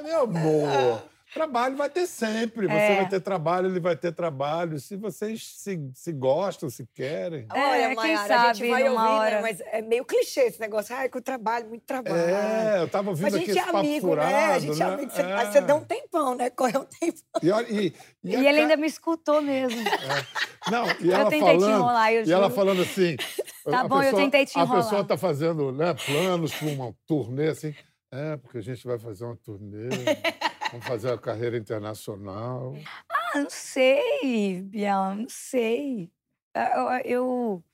Meu 0.00 0.22
amor. 0.22 1.02
Trabalho 1.32 1.76
vai 1.76 1.88
ter 1.88 2.06
sempre. 2.06 2.66
Você 2.66 2.74
é. 2.74 2.96
vai 2.96 3.08
ter 3.08 3.20
trabalho, 3.20 3.68
ele 3.68 3.80
vai 3.80 3.96
ter 3.96 4.12
trabalho. 4.12 4.78
Se 4.78 4.96
vocês 4.96 5.42
se, 5.56 5.80
se 5.94 6.12
gostam, 6.12 6.68
se 6.68 6.86
querem. 6.94 7.46
É, 7.54 7.70
Olha, 7.70 7.94
Mayara, 7.94 8.40
a 8.40 8.52
gente 8.52 8.68
vai 8.68 8.82
ouvir, 8.88 9.02
né, 9.02 9.08
hora... 9.08 9.36
né? 9.36 9.40
Mas 9.40 9.60
é 9.60 9.80
meio 9.80 10.04
clichê 10.04 10.42
esse 10.42 10.60
negócio. 10.60 10.94
Ai, 10.94 11.08
com 11.08 11.22
trabalho, 11.22 11.68
muito 11.68 11.84
trabalho. 11.86 12.16
É, 12.16 12.82
eu 12.82 12.88
tava 12.88 13.10
ouvindo 13.10 13.34
aqui 13.34 13.50
esse 13.50 13.58
é 13.58 13.62
amigo, 13.62 14.08
furado, 14.08 14.30
né? 14.30 14.44
A 14.44 14.58
gente 14.58 14.82
é 14.82 14.86
né? 14.86 14.92
amigo. 14.92 15.10
Você, 15.10 15.22
é. 15.22 15.46
você 15.46 15.60
dá 15.62 15.74
um 15.74 15.84
tempão, 15.84 16.34
né? 16.34 16.50
Corre 16.54 16.76
um 16.76 16.84
tempão. 16.84 17.40
E, 17.42 17.48
e, 17.72 17.94
e, 18.22 18.36
e 18.36 18.46
ele 18.46 18.60
ainda 18.60 18.76
me 18.76 18.86
escutou 18.86 19.40
mesmo. 19.40 19.80
É. 19.80 20.70
Não, 20.70 20.84
e 21.00 21.10
ela 21.10 21.30
tentei 21.30 21.40
falando, 21.40 21.64
te 21.64 21.70
enrolar, 21.70 22.12
eu 22.12 22.24
E 22.24 22.32
ela 22.32 22.50
falando 22.50 22.82
assim... 22.82 23.16
Tá 23.64 23.84
bom, 23.84 24.00
pessoa, 24.00 24.04
eu 24.04 24.24
tentei 24.24 24.44
te 24.44 24.58
enrolar. 24.58 24.80
A 24.80 24.82
pessoa 24.82 25.04
tá 25.04 25.16
fazendo 25.16 25.70
né, 25.70 25.94
planos 25.94 26.52
para 26.52 26.68
uma 26.68 26.92
turnê, 27.06 27.48
assim... 27.48 27.72
É, 28.10 28.36
porque 28.36 28.58
a 28.58 28.60
gente 28.60 28.84
vai 28.84 28.98
fazer 28.98 29.24
uma 29.24 29.36
turnê... 29.36 29.88
Vamos 30.72 30.86
fazer 30.86 31.12
a 31.12 31.18
carreira 31.18 31.58
internacional. 31.58 32.74
Ah, 33.06 33.40
não 33.40 33.50
sei, 33.50 34.62
Biel, 34.62 35.16
não 35.16 35.28
sei. 35.28 36.10
Eu, 36.54 36.88
eu, 37.04 37.64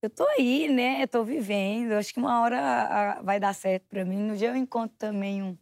eu 0.00 0.08
tô 0.08 0.26
aí, 0.28 0.66
né? 0.66 1.02
Eu 1.02 1.08
tô 1.08 1.22
vivendo. 1.24 1.92
Acho 1.92 2.14
que 2.14 2.18
uma 2.18 2.40
hora 2.40 3.20
vai 3.22 3.38
dar 3.38 3.54
certo 3.54 3.84
para 3.86 4.02
mim. 4.02 4.16
No 4.16 4.34
dia 4.34 4.48
eu 4.48 4.56
encontro 4.56 4.96
também 4.96 5.42
um. 5.42 5.58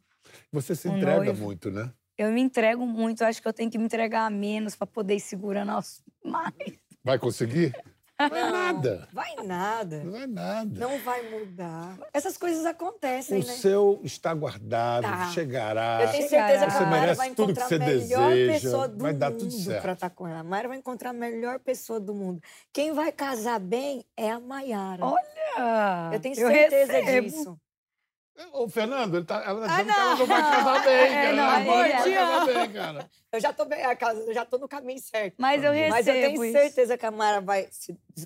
Você 0.52 0.76
se 0.76 0.88
um 0.88 0.96
entrega 0.96 1.24
noivo. 1.24 1.44
muito, 1.44 1.72
né? 1.72 1.92
Eu 2.16 2.30
me 2.30 2.40
entrego 2.40 2.86
muito. 2.86 3.24
Acho 3.24 3.42
que 3.42 3.48
eu 3.48 3.52
tenho 3.52 3.68
que 3.68 3.76
me 3.76 3.86
entregar 3.86 4.30
menos 4.30 4.76
para 4.76 4.86
poder 4.86 5.16
ir 5.16 5.20
segurando 5.20 5.72
aos 5.72 6.04
mais. 6.24 6.78
Vai 7.02 7.18
conseguir? 7.18 7.74
Não 8.28 8.36
é 8.36 8.50
nada. 8.50 9.08
Vai 9.12 9.34
nada. 9.44 10.04
Não 10.04 10.16
é 10.16 10.26
nada. 10.26 10.80
Não 10.80 10.98
vai 10.98 11.22
mudar. 11.30 11.98
Essas 12.12 12.36
coisas 12.36 12.64
acontecem, 12.66 13.40
o 13.40 13.46
né? 13.46 13.52
seu 13.54 14.00
está 14.04 14.34
guardado, 14.34 15.04
Tá. 15.04 15.30
chegará. 15.30 16.00
Eu 16.02 16.10
tenho 16.10 16.28
Chegará. 16.28 16.48
certeza 16.48 16.66
que 16.78 16.82
a 16.84 16.86
Mayra 16.86 17.00
merece 17.00 17.16
vai 17.18 17.28
tudo 17.30 17.36
que 17.36 17.42
encontrar 17.52 17.68
você 17.68 17.74
a 17.74 17.78
melhor 17.78 18.30
deseja, 18.30 18.52
pessoa 18.52 18.88
do 18.88 19.02
vai 19.02 19.12
dar 19.14 19.30
tudo 19.32 19.42
mundo 19.52 19.64
certo. 19.64 19.82
pra 19.82 19.92
estar 19.92 20.10
com 20.10 20.26
ela. 20.28 20.40
A 20.40 20.44
Mayra 20.44 20.68
vai 20.68 20.78
encontrar 20.78 21.10
a 21.10 21.14
melhor 21.14 21.58
pessoa 21.60 21.98
do 22.00 22.14
mundo. 22.14 22.40
Quem 22.72 22.92
vai 22.92 23.10
casar 23.12 23.58
bem 23.60 24.04
é 24.16 24.30
a 24.30 24.38
Mayara. 24.40 25.04
Olha, 25.04 26.10
eu 26.12 26.20
tenho 26.20 26.34
certeza 26.34 26.92
recebo. 26.92 27.26
disso. 27.28 27.58
Ô, 28.52 28.68
Fernando, 28.68 29.16
ele 29.16 29.24
tá, 29.24 29.42
ela 29.44 29.66
tá 29.68 29.74
Ah, 29.74 29.82
dizendo 29.82 29.92
que 29.94 30.00
ela 30.00 30.10
não. 30.10 30.18
não 30.18 30.26
vai 30.26 30.42
casar 30.42 30.82
bem, 30.84 30.92
É, 30.92 31.12
cara. 31.22 31.36
não, 31.36 31.42
ela 31.44 31.56
aí 31.56 31.64
não 31.66 31.74
vai 31.74 31.90
é- 31.90 32.14
casar 32.14 32.46
bem, 32.46 32.72
cara. 32.72 33.10
Eu 33.32 33.40
já 33.40 33.52
tô 33.52 33.64
bem, 33.64 33.78
eu 34.26 34.34
já 34.34 34.44
tô 34.44 34.58
no 34.58 34.68
caminho 34.68 34.98
certo. 35.00 35.34
Mas 35.38 35.62
eu 35.62 35.72
recebo 35.72 35.90
Mas 35.90 36.06
eu 36.06 36.14
tenho 36.14 36.44
isso. 36.44 36.52
certeza 36.58 36.98
que 36.98 37.06
a 37.06 37.10
Mayra 37.10 37.40
vai, 37.40 37.68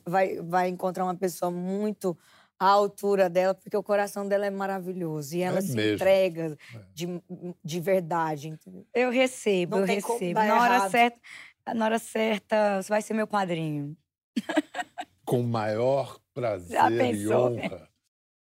vai, 0.06 0.36
vai 0.42 0.68
encontrar 0.68 1.04
uma 1.04 1.14
pessoa 1.14 1.50
muito 1.50 2.16
à 2.58 2.66
altura 2.68 3.28
dela, 3.28 3.54
porque 3.54 3.76
o 3.76 3.82
coração 3.82 4.26
dela 4.26 4.46
é 4.46 4.50
maravilhoso. 4.50 5.36
E 5.36 5.42
ela 5.42 5.58
É 5.58 5.62
se 5.62 5.74
mesmo. 5.74 5.94
entrega 5.96 6.56
de, 6.92 7.06
de 7.62 7.80
verdade, 7.80 8.48
entendeu? 8.48 8.86
Eu 8.94 9.10
recebo, 9.10 9.76
Não 9.76 9.82
eu 9.82 9.86
recebo. 9.86 10.40
Na 10.40 10.60
hora 10.60 10.74
errado. 10.76 10.90
certa, 10.90 11.20
na 11.74 11.84
hora 11.84 11.98
certa, 11.98 12.82
você 12.82 12.88
vai 12.88 13.02
ser 13.02 13.14
meu 13.14 13.26
padrinho. 13.26 13.96
Com 15.24 15.40
o 15.40 15.44
maior 15.44 16.18
prazer 16.32 16.76
Já 16.78 16.90
e 16.90 16.94
né? 16.94 17.88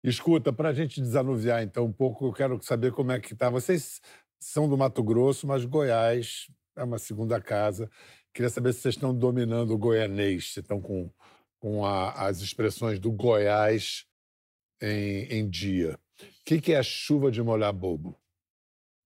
Escuta, 0.04 0.52
para 0.52 0.68
a 0.68 0.72
gente 0.74 1.00
desanuviar 1.00 1.62
então 1.62 1.86
um 1.86 1.92
pouco, 1.92 2.26
eu 2.26 2.32
quero 2.32 2.62
saber 2.62 2.92
como 2.92 3.10
é 3.10 3.18
que 3.18 3.34
tá. 3.34 3.48
Vocês 3.48 4.02
são 4.38 4.68
do 4.68 4.76
Mato 4.76 5.02
Grosso, 5.02 5.46
mas 5.46 5.64
Goiás 5.64 6.46
é 6.76 6.84
uma 6.84 6.98
segunda 6.98 7.40
casa. 7.40 7.90
Queria 8.34 8.50
saber 8.50 8.74
se 8.74 8.80
vocês 8.80 8.96
estão 8.96 9.16
dominando 9.16 9.70
o 9.72 9.78
goianês, 9.78 10.52
se 10.52 10.60
estão 10.60 10.78
com, 10.78 11.10
com 11.58 11.86
a- 11.86 12.26
as 12.26 12.42
expressões 12.42 12.98
do 12.98 13.10
Goiás 13.10 14.04
em, 14.82 15.24
em 15.38 15.48
dia. 15.48 15.98
O 16.20 16.26
que, 16.44 16.60
que 16.60 16.74
é 16.74 16.82
chuva 16.82 17.30
de 17.30 17.42
molhar 17.42 17.72
bobo? 17.72 18.20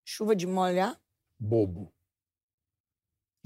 Chuva 0.05 0.35
de 0.35 0.47
molhar? 0.49 1.01
Bobo. 1.39 1.95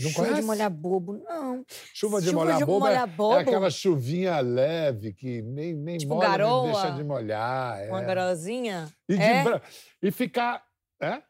Não 0.01 0.09
Chuva 0.11 0.23
conhece? 0.25 0.41
de 0.41 0.47
molhar 0.47 0.71
bobo, 0.71 1.13
não. 1.25 1.65
Chuva 1.95 2.21
de 2.21 2.27
Chuva 2.29 2.41
molhar 2.41 2.59
de 2.59 2.65
bobo, 2.65 2.87
é- 2.87 2.91
molhar 2.91 3.07
bobo? 3.09 3.35
é 3.37 3.41
aquela 3.43 3.71
chuvinha 3.71 4.41
leve 4.41 5.13
que 5.13 5.43
nem, 5.43 5.75
nem 5.75 5.99
Tipo 5.99 6.15
molha, 6.15 6.29
nem 6.29 6.39
garoa? 6.39 6.73
deixa 6.73 6.91
de 6.93 7.05
molhar. 7.05 7.89
Uma 7.89 8.03
é. 8.03 8.05
garozinha? 8.05 8.89
E, 9.09 9.17
de 9.17 9.23
É? 9.23 9.43
bra- 9.45 9.63
e 10.03 10.11
ficar. 10.11 10.65
É? 11.01 11.23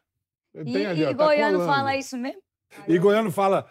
E, 0.55 0.63
Tem 0.71 0.85
ali, 0.85 1.01
e 1.01 1.05
ó, 1.05 1.07
tá 1.13 1.25
goiano 1.25 1.57
colando. 1.59 1.73
fala 1.73 1.95
isso 1.97 2.17
mesmo? 2.17 2.41
E 2.87 2.97
goiano 2.97 3.31
fala 3.31 3.69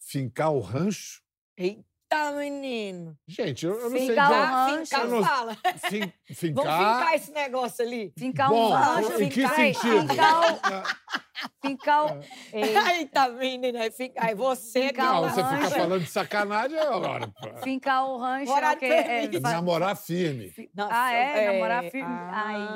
fincar 0.00 0.52
o 0.52 0.60
rancho? 0.60 1.22
Eita, 1.56 2.32
menino. 2.36 3.16
Gente, 3.26 3.64
eu, 3.64 3.74
eu 3.80 3.90
não 3.90 3.96
sei 3.98 4.08
Fincar 4.08 4.28
de 4.28 4.34
o 4.34 4.44
rancho. 4.44 4.84
Fincar, 4.84 5.00
Eu 5.04 5.10
não- 5.10 5.24
fala. 5.24 5.54
Fin, 5.88 6.00
Vamos 6.00 6.12
fincar. 6.38 6.64
fincar 6.98 7.14
esse 7.14 7.30
negócio 7.32 7.84
ali. 7.84 8.12
Fincar 8.18 8.48
Bom, 8.50 8.68
um 8.68 8.72
rancho, 8.72 9.22
em 9.22 9.28
que 9.28 9.34
fincar, 9.40 9.56
sentido? 9.56 10.08
fincar, 10.08 10.54
o- 10.54 10.60
fincar 11.60 12.16
o- 12.16 12.20
Eita, 12.52 13.28
menina. 13.34 13.80
aí 13.82 13.90
fica- 13.90 14.24
Aí 14.24 14.34
você... 14.34 14.88
Fincar 14.88 15.06
Não, 15.14 15.18
o 15.20 15.22
você 15.28 15.42
fica 15.42 15.56
rancho. 15.56 15.70
falando 15.70 16.00
de 16.00 16.10
sacanagem 16.10 16.78
agora. 16.78 17.28
pô. 17.28 17.56
fincar 17.62 18.06
o 18.06 18.18
rancho 18.18 18.46
Bora 18.46 18.76
é? 18.80 19.24
É, 19.24 19.40
fa- 19.40 19.50
Namorar 19.52 19.96
firme. 19.96 20.52
Nossa, 20.74 20.94
Ah, 20.94 21.12
é? 21.12 21.52
Namorar 21.52 21.84
é, 21.84 21.90
firme? 21.90 22.08
ah. 22.10 22.30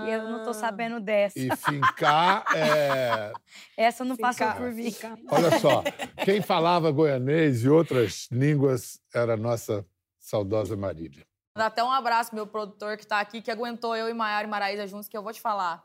Ai, 0.04 0.14
eu 0.14 0.24
não 0.28 0.42
tô 0.44 0.52
sabendo 0.52 1.00
dessa. 1.00 1.38
E 1.38 1.48
fincar 1.56 2.44
é. 2.54 3.32
Essa 3.76 4.04
não 4.04 4.16
passou 4.16 4.46
Fincar, 4.48 4.56
por 4.56 4.72
mim. 4.72 4.90
fincar. 4.90 5.16
Olha 5.30 5.58
só, 5.60 5.82
quem 6.24 6.40
falava 6.42 6.90
goianês 6.90 7.62
e 7.64 7.68
outras 7.68 8.28
línguas 8.30 9.00
era 9.14 9.34
a 9.34 9.36
nossa 9.36 9.86
saudosa 10.18 10.76
Marília. 10.76 11.24
Dá 11.56 11.66
até 11.66 11.82
um 11.82 11.90
abraço, 11.90 12.34
meu 12.34 12.46
produtor 12.46 12.96
que 12.96 13.06
tá 13.06 13.18
aqui, 13.18 13.40
que 13.42 13.50
aguentou 13.50 13.96
eu 13.96 14.08
e 14.08 14.14
Maiara 14.14 14.46
e 14.46 14.50
Maraísa 14.50 14.86
juntos, 14.86 15.08
que 15.08 15.16
eu 15.16 15.22
vou 15.22 15.32
te 15.32 15.40
falar. 15.40 15.82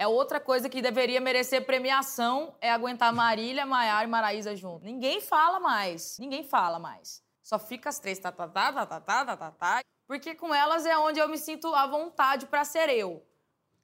É 0.00 0.06
outra 0.06 0.40
coisa 0.40 0.66
que 0.66 0.80
deveria 0.80 1.20
merecer 1.20 1.66
premiação, 1.66 2.54
é 2.58 2.70
aguentar 2.70 3.12
Marília, 3.12 3.66
Maiara 3.66 4.04
e 4.04 4.10
Maraísa 4.10 4.56
juntos. 4.56 4.84
Ninguém 4.84 5.20
fala 5.20 5.60
mais, 5.60 6.16
ninguém 6.18 6.42
fala 6.42 6.78
mais. 6.78 7.22
Só 7.42 7.58
fica 7.58 7.90
as 7.90 7.98
três, 7.98 8.18
tá, 8.18 8.32
tá, 8.32 8.48
tá, 8.48 8.72
tá, 8.72 8.86
tá, 8.86 8.98
tá, 8.98 9.24
tá, 9.26 9.36
tá, 9.36 9.50
tá. 9.50 9.80
Porque 10.06 10.34
com 10.34 10.54
elas 10.54 10.86
é 10.86 10.96
onde 10.96 11.20
eu 11.20 11.28
me 11.28 11.36
sinto 11.36 11.74
à 11.74 11.86
vontade 11.86 12.46
pra 12.46 12.64
ser 12.64 12.88
eu. 12.88 13.22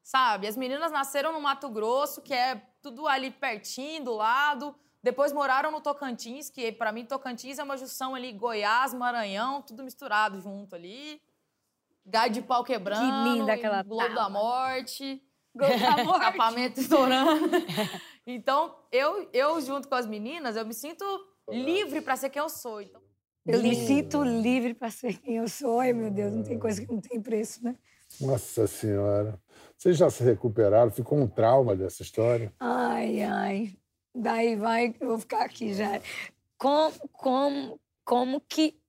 Sabe? 0.02 0.46
As 0.46 0.56
meninas 0.56 0.90
nasceram 0.90 1.34
no 1.34 1.40
Mato 1.42 1.68
Grosso, 1.68 2.22
que 2.22 2.32
é 2.32 2.62
tudo 2.80 3.06
ali 3.06 3.30
pertinho, 3.30 4.04
do 4.04 4.14
lado. 4.14 4.74
Depois 5.02 5.34
moraram 5.34 5.70
no 5.70 5.82
Tocantins, 5.82 6.48
que 6.48 6.72
pra 6.72 6.92
mim 6.92 7.04
Tocantins 7.04 7.58
é 7.58 7.62
uma 7.62 7.76
junção 7.76 8.14
ali, 8.14 8.32
Goiás, 8.32 8.94
Maranhão, 8.94 9.60
tudo 9.60 9.84
misturado 9.84 10.40
junto 10.40 10.74
ali. 10.74 11.20
Galho 12.06 12.32
de 12.32 12.40
pau 12.40 12.64
quebrando. 12.64 13.28
linda 13.28 13.52
aquela 13.52 13.82
Globo 13.82 14.14
da. 14.14 14.30
Morte. 14.30 15.22
Escapamento 15.64 16.78
estourando. 16.80 17.50
então, 18.26 18.74
eu, 18.92 19.28
eu, 19.32 19.60
junto 19.60 19.88
com 19.88 19.94
as 19.94 20.06
meninas, 20.06 20.56
eu 20.56 20.66
me 20.66 20.74
sinto 20.74 21.04
livre 21.50 22.00
pra 22.00 22.16
ser 22.16 22.30
quem 22.30 22.42
eu 22.42 22.48
sou. 22.48 22.80
Então, 22.80 23.00
Eu 23.46 23.62
me 23.62 23.74
sinto 23.74 24.22
livre 24.22 24.74
para 24.74 24.90
ser 24.90 25.18
quem 25.18 25.36
eu 25.36 25.48
sou. 25.48 25.80
Ai, 25.80 25.92
meu 25.92 26.10
Deus, 26.10 26.32
não 26.32 26.42
tem 26.42 26.58
coisa 26.58 26.84
que 26.84 26.92
não 26.92 27.00
tem 27.00 27.20
preço, 27.20 27.64
né? 27.64 27.76
Nossa 28.20 28.66
Senhora. 28.66 29.40
Vocês 29.76 29.96
já 29.96 30.08
se 30.08 30.22
recuperaram? 30.24 30.90
Ficou 30.90 31.18
um 31.18 31.28
trauma 31.28 31.76
dessa 31.76 32.02
história? 32.02 32.52
Ai, 32.58 33.22
ai. 33.22 33.76
Daí 34.14 34.56
vai, 34.56 34.94
eu 34.98 35.08
vou 35.08 35.18
ficar 35.18 35.44
aqui 35.44 35.74
já. 35.74 36.00
Como, 36.56 36.94
como, 37.12 37.80
como 38.04 38.40
que. 38.40 38.80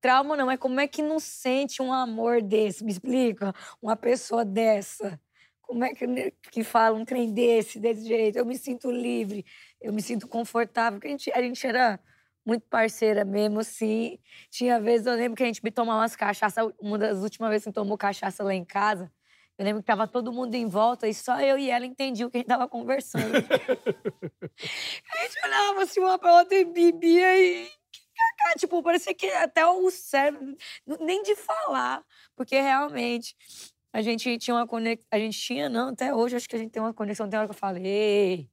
Trauma 0.00 0.36
não, 0.36 0.48
é 0.48 0.56
como 0.56 0.78
é 0.78 0.86
que 0.86 1.02
não 1.02 1.18
sente 1.18 1.82
um 1.82 1.92
amor 1.92 2.40
desse? 2.40 2.84
Me 2.84 2.92
explica? 2.92 3.52
Uma 3.82 3.96
pessoa 3.96 4.44
dessa. 4.44 5.20
Como 5.68 5.84
é 5.84 5.94
que, 5.94 6.32
que 6.50 6.64
fala 6.64 6.96
um 6.96 7.04
trem 7.04 7.30
desse, 7.30 7.78
desse 7.78 8.06
jeito? 8.08 8.38
Eu 8.38 8.46
me 8.46 8.56
sinto 8.56 8.90
livre, 8.90 9.44
eu 9.78 9.92
me 9.92 10.00
sinto 10.00 10.26
confortável. 10.26 10.98
Porque 10.98 11.08
a 11.08 11.10
gente, 11.10 11.30
a 11.30 11.42
gente 11.42 11.66
era 11.66 12.00
muito 12.44 12.66
parceira 12.68 13.22
mesmo, 13.22 13.60
assim. 13.60 14.18
Tinha 14.50 14.80
vezes, 14.80 15.06
eu 15.06 15.12
lembro 15.14 15.36
que 15.36 15.42
a 15.42 15.46
gente 15.46 15.62
me 15.62 15.70
tomava 15.70 16.00
umas 16.00 16.16
cachaças. 16.16 16.72
Uma 16.80 16.96
das 16.96 17.18
últimas 17.18 17.50
vezes 17.50 17.66
que 17.66 17.72
tomou 17.72 17.98
cachaça 17.98 18.42
lá 18.42 18.54
em 18.54 18.64
casa, 18.64 19.12
eu 19.58 19.64
lembro 19.66 19.82
que 19.82 19.86
tava 19.86 20.08
todo 20.08 20.32
mundo 20.32 20.54
em 20.54 20.66
volta 20.66 21.06
e 21.06 21.12
só 21.12 21.38
eu 21.38 21.58
e 21.58 21.68
ela 21.68 21.84
entendiam 21.84 22.28
o 22.28 22.30
que 22.30 22.38
a 22.38 22.40
gente 22.40 22.48
tava 22.48 22.66
conversando. 22.66 23.24
a 23.36 25.22
gente 25.22 25.44
olhava 25.44 25.82
assim 25.82 26.00
uma 26.00 26.18
pra 26.18 26.34
outra 26.38 26.56
e 26.56 26.64
bebia 26.64 27.38
e. 27.38 27.70
Tipo, 28.58 28.82
parecia 28.82 29.14
que 29.14 29.30
até 29.32 29.64
o 29.66 29.90
cérebro, 29.90 30.56
nem 31.00 31.22
de 31.22 31.36
falar, 31.36 32.02
porque 32.34 32.58
realmente 32.58 33.36
a 33.92 34.02
gente 34.02 34.38
tinha 34.38 34.54
uma 34.54 34.66
conexão. 34.66 35.06
A 35.10 35.18
gente 35.18 35.38
tinha, 35.38 35.68
não, 35.68 35.88
até 35.90 36.14
hoje 36.14 36.36
acho 36.36 36.48
que 36.48 36.56
a 36.56 36.58
gente 36.58 36.70
tem 36.70 36.82
uma 36.82 36.94
conexão. 36.94 37.28
Tem 37.28 37.38
hora 37.38 37.48
que 37.48 37.54
eu 37.54 37.58
falo, 37.58 37.78
ei, 37.78 38.48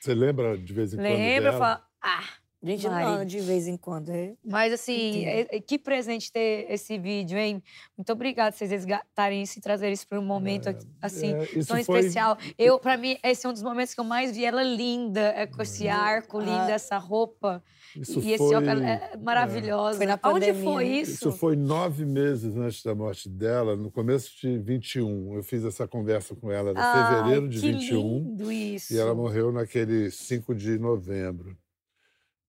Você 0.00 0.14
lembra 0.14 0.58
de 0.58 0.72
vez 0.72 0.92
em 0.92 0.96
quando 0.96 1.04
lembra? 1.06 1.52
Eu 1.52 1.58
falo, 1.58 1.80
ah. 2.02 2.24
A 2.62 2.66
gente 2.66 2.88
Mari. 2.88 3.04
não, 3.04 3.24
de 3.26 3.40
vez 3.40 3.68
em 3.68 3.76
quando. 3.76 4.08
É. 4.10 4.32
Mas 4.42 4.72
assim, 4.72 5.26
é- 5.26 5.46
é- 5.54 5.60
que 5.60 5.78
presente 5.78 6.32
ter 6.32 6.64
esse 6.70 6.96
vídeo, 6.98 7.36
hein? 7.36 7.62
Muito 7.94 8.10
obrigada 8.10 8.56
vocês 8.56 8.70
resgatarem 8.70 9.42
isso 9.42 9.58
e 9.58 9.60
trazerem 9.62 9.92
isso 9.92 10.08
para 10.08 10.18
um 10.18 10.24
momento 10.24 10.70
aqui, 10.70 10.86
assim 11.02 11.34
É, 11.34 11.44
tão 11.46 11.62
foi- 11.66 11.80
especial. 11.80 12.38
Eu, 12.56 12.78
para 12.78 12.96
mim, 12.96 13.18
esse 13.22 13.44
é 13.44 13.50
um 13.50 13.52
dos 13.52 13.62
momentos 13.62 13.92
que 13.92 14.00
eu 14.00 14.04
mais 14.04 14.34
vi 14.34 14.46
ela 14.46 14.62
linda, 14.62 15.20
é, 15.36 15.46
com 15.46 15.60
esse 15.60 15.88
arco 15.88 16.38
lindo, 16.40 16.52
Ah. 16.52 16.70
essa 16.70 16.96
roupa 16.96 17.62
Isso 17.96 18.20
e 18.20 18.32
esse 18.32 18.38
foi, 18.38 18.54
óculos 18.56 18.80
é 18.80 19.16
maravilhosa. 19.16 19.96
Foi 19.98 20.06
na 20.06 20.16
pandemia, 20.16 20.64
foi 20.64 20.84
né? 20.84 20.90
isso? 21.00 21.12
Isso 21.12 21.32
foi 21.32 21.56
nove 21.56 22.04
meses 22.04 22.56
antes 22.56 22.82
da 22.82 22.94
morte 22.94 23.28
dela, 23.28 23.76
no 23.76 23.90
começo 23.90 24.32
de 24.40 24.58
21. 24.58 25.34
Eu 25.36 25.42
fiz 25.42 25.64
essa 25.64 25.86
conversa 25.86 26.34
com 26.34 26.50
ela 26.50 26.72
em 26.72 26.74
Ai, 26.76 27.16
fevereiro 27.16 27.48
de 27.48 27.60
que 27.60 27.72
21. 27.72 28.18
lindo 28.18 28.52
isso. 28.52 28.92
E 28.92 28.98
ela 28.98 29.14
morreu 29.14 29.52
naquele 29.52 30.10
5 30.10 30.54
de 30.54 30.78
novembro 30.78 31.56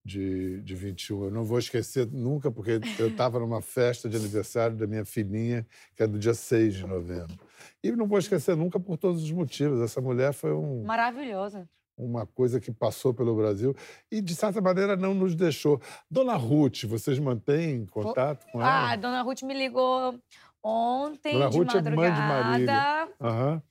de, 0.05 0.61
de 0.61 0.75
21. 0.75 1.25
Eu 1.25 1.31
não 1.31 1.43
vou 1.43 1.57
esquecer 1.57 2.07
nunca, 2.11 2.51
porque 2.51 2.79
eu 2.99 3.07
estava 3.07 3.39
numa 3.39 3.61
festa 3.61 4.07
de 4.07 4.15
aniversário 4.15 4.77
da 4.77 4.85
minha 4.85 5.03
filhinha, 5.03 5.65
que 5.95 6.03
é 6.03 6.07
do 6.07 6.19
dia 6.19 6.35
6 6.35 6.75
de 6.75 6.85
novembro. 6.85 7.35
E 7.83 7.91
não 7.91 8.07
vou 8.07 8.19
esquecer 8.19 8.55
nunca 8.55 8.79
por 8.79 8.97
todos 8.97 9.23
os 9.23 9.31
motivos. 9.31 9.81
Essa 9.81 9.99
mulher 9.99 10.31
foi 10.31 10.53
um, 10.53 10.83
Maravilhosa. 10.83 11.67
Uma 11.97 12.25
coisa 12.25 12.59
que 12.59 12.71
passou 12.71 13.13
pelo 13.13 13.35
Brasil 13.35 13.75
e, 14.11 14.21
de 14.21 14.35
certa 14.35 14.61
maneira, 14.61 14.95
não 14.95 15.13
nos 15.13 15.35
deixou. 15.35 15.81
Dona 16.09 16.35
Ruth, 16.35 16.85
vocês 16.85 17.19
mantêm 17.19 17.85
contato 17.85 18.45
com 18.51 18.61
ela? 18.61 18.69
Ah, 18.69 18.91
a 18.91 18.95
dona 18.95 19.21
Ruth 19.21 19.43
me 19.43 19.53
ligou 19.53 20.19
ontem 20.63 21.33
Dona 21.33 21.49
de 21.49 21.57
Ruth 21.57 21.75
é 21.75 21.81
mãe 21.81 22.13
de 22.13 22.19
madrugada. 22.19 22.43
Marília. 22.43 23.09
Aham. 23.21 23.63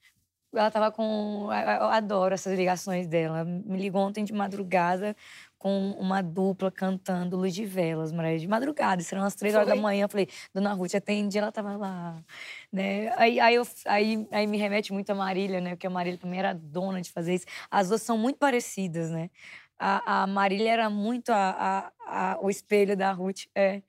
Ela 0.55 0.71
tava 0.71 0.93
com. 0.93 1.49
Eu 1.51 1.89
adoro 1.89 2.33
essas 2.33 2.57
ligações 2.57 3.09
dela. 3.09 3.41
Ela 3.41 3.45
Me 3.45 3.77
ligou 3.77 4.01
ontem 4.01 4.25
de 4.25 4.33
madrugada 4.33 5.17
com 5.65 5.93
uma 5.93 6.21
dupla 6.21 6.71
cantando 6.71 7.39
Luz 7.39 7.55
de 7.55 7.65
Velas, 7.65 8.13
Maria, 8.13 8.39
de 8.39 8.47
madrugada. 8.47 9.03
Eram 9.11 9.23
umas 9.23 9.35
três 9.35 9.55
horas 9.55 9.67
da 9.67 9.75
manhã. 9.75 10.05
Eu 10.05 10.09
falei, 10.11 10.29
Dona 10.53 10.75
Ruth, 10.75 10.95
atende, 10.95 11.39
ela 11.39 11.51
tava 11.51 11.75
lá. 11.75 12.23
Né? 12.71 13.11
Aí, 13.17 13.41
aí, 13.41 13.55
eu, 13.55 13.67
aí, 13.87 14.29
aí 14.31 14.47
me 14.47 14.59
remete 14.59 14.93
muito 14.93 15.09
a 15.09 15.15
Marília, 15.15 15.63
né? 15.63 15.71
Porque 15.71 15.87
a 15.87 15.91
Marília 15.91 16.19
também 16.19 16.39
era 16.39 16.53
dona 16.53 17.01
de 17.01 17.11
fazer 17.11 17.33
isso. 17.33 17.47
As 17.71 17.89
duas 17.89 18.03
são 18.03 18.19
muito 18.19 18.39
parecidas, 18.39 19.11
né? 19.11 19.31
a, 19.79 20.23
a 20.23 20.27
Marília 20.27 20.71
era 20.71 20.91
muito 20.91 21.31
a, 21.31 21.91
a, 22.07 22.33
a, 22.33 22.39
o 22.43 22.51
espelho 22.51 22.95
da 22.95 23.11
Ruth. 23.11 23.47
É. 23.55 23.83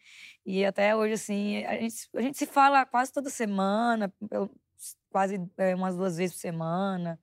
E 0.45 0.63
até 0.63 0.95
hoje, 0.95 1.13
assim, 1.15 1.65
a 1.65 1.73
gente, 1.73 2.09
a 2.15 2.21
gente 2.21 2.37
se 2.37 2.45
fala 2.45 2.85
quase 2.85 3.11
toda 3.11 3.29
semana, 3.29 4.13
pelo, 4.29 4.49
quase 5.09 5.41
é, 5.57 5.75
umas 5.75 5.97
duas 5.97 6.15
vezes 6.15 6.35
por 6.37 6.41
semana. 6.41 7.19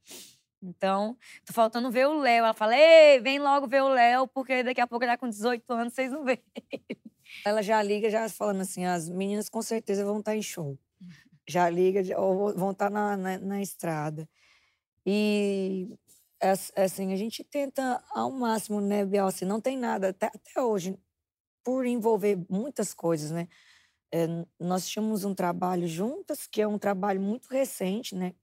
Então, 0.63 1.17
tô 1.45 1.53
faltando 1.53 1.91
ver 1.91 2.07
o 2.07 2.21
Léo. 2.21 2.45
Ela 2.45 2.55
fala, 2.55 2.77
ei, 2.77 3.21
vem 3.21 3.39
logo 3.39 3.67
ver 3.67 3.83
o 3.83 3.89
Léo, 3.89 4.29
porque 4.29 4.63
daqui 4.63 4.81
a 4.81 4.87
pouco 4.87 5.05
ele 5.05 5.13
tá 5.13 5.19
com 5.19 5.29
18 5.29 5.73
anos, 5.73 5.93
vocês 5.93 6.13
não 6.13 6.23
veem. 6.25 6.43
Ela 7.45 7.63
já 7.63 7.83
liga, 7.83 8.09
já 8.09 8.29
falando 8.29 8.61
assim, 8.61 8.85
as 8.85 9.09
meninas 9.09 9.49
com 9.49 9.61
certeza 9.61 10.05
vão 10.05 10.21
estar 10.21 10.33
tá 10.33 10.37
em 10.37 10.43
show. 10.43 10.79
Já 11.49 11.69
liga, 11.69 12.01
ou 12.21 12.55
vão 12.55 12.71
estar 12.71 12.89
tá 12.89 12.91
na, 12.91 13.17
na, 13.17 13.39
na 13.39 13.61
estrada. 13.61 14.29
E 15.05 15.89
assim, 16.77 17.13
a 17.13 17.17
gente 17.17 17.43
tenta 17.43 18.03
ao 18.11 18.31
máximo, 18.31 18.81
né, 18.81 19.05
Biel? 19.05 19.27
Assim, 19.27 19.45
não 19.45 19.61
tem 19.61 19.77
nada, 19.77 20.11
até, 20.11 20.27
até 20.27 20.63
hoje, 20.63 20.97
por 21.65 21.85
envolver 21.85 22.39
muitas 22.49 22.95
coisas, 22.95 23.33
né? 23.33 23.49
É, 24.13 24.27
nós 24.59 24.87
tínhamos 24.87 25.25
um 25.25 25.35
trabalho 25.35 25.89
juntas, 25.89 26.47
que 26.47 26.61
é 26.61 26.69
um 26.69 26.79
trabalho 26.79 27.21
muito 27.21 27.49
recente, 27.49 28.15
né? 28.15 28.35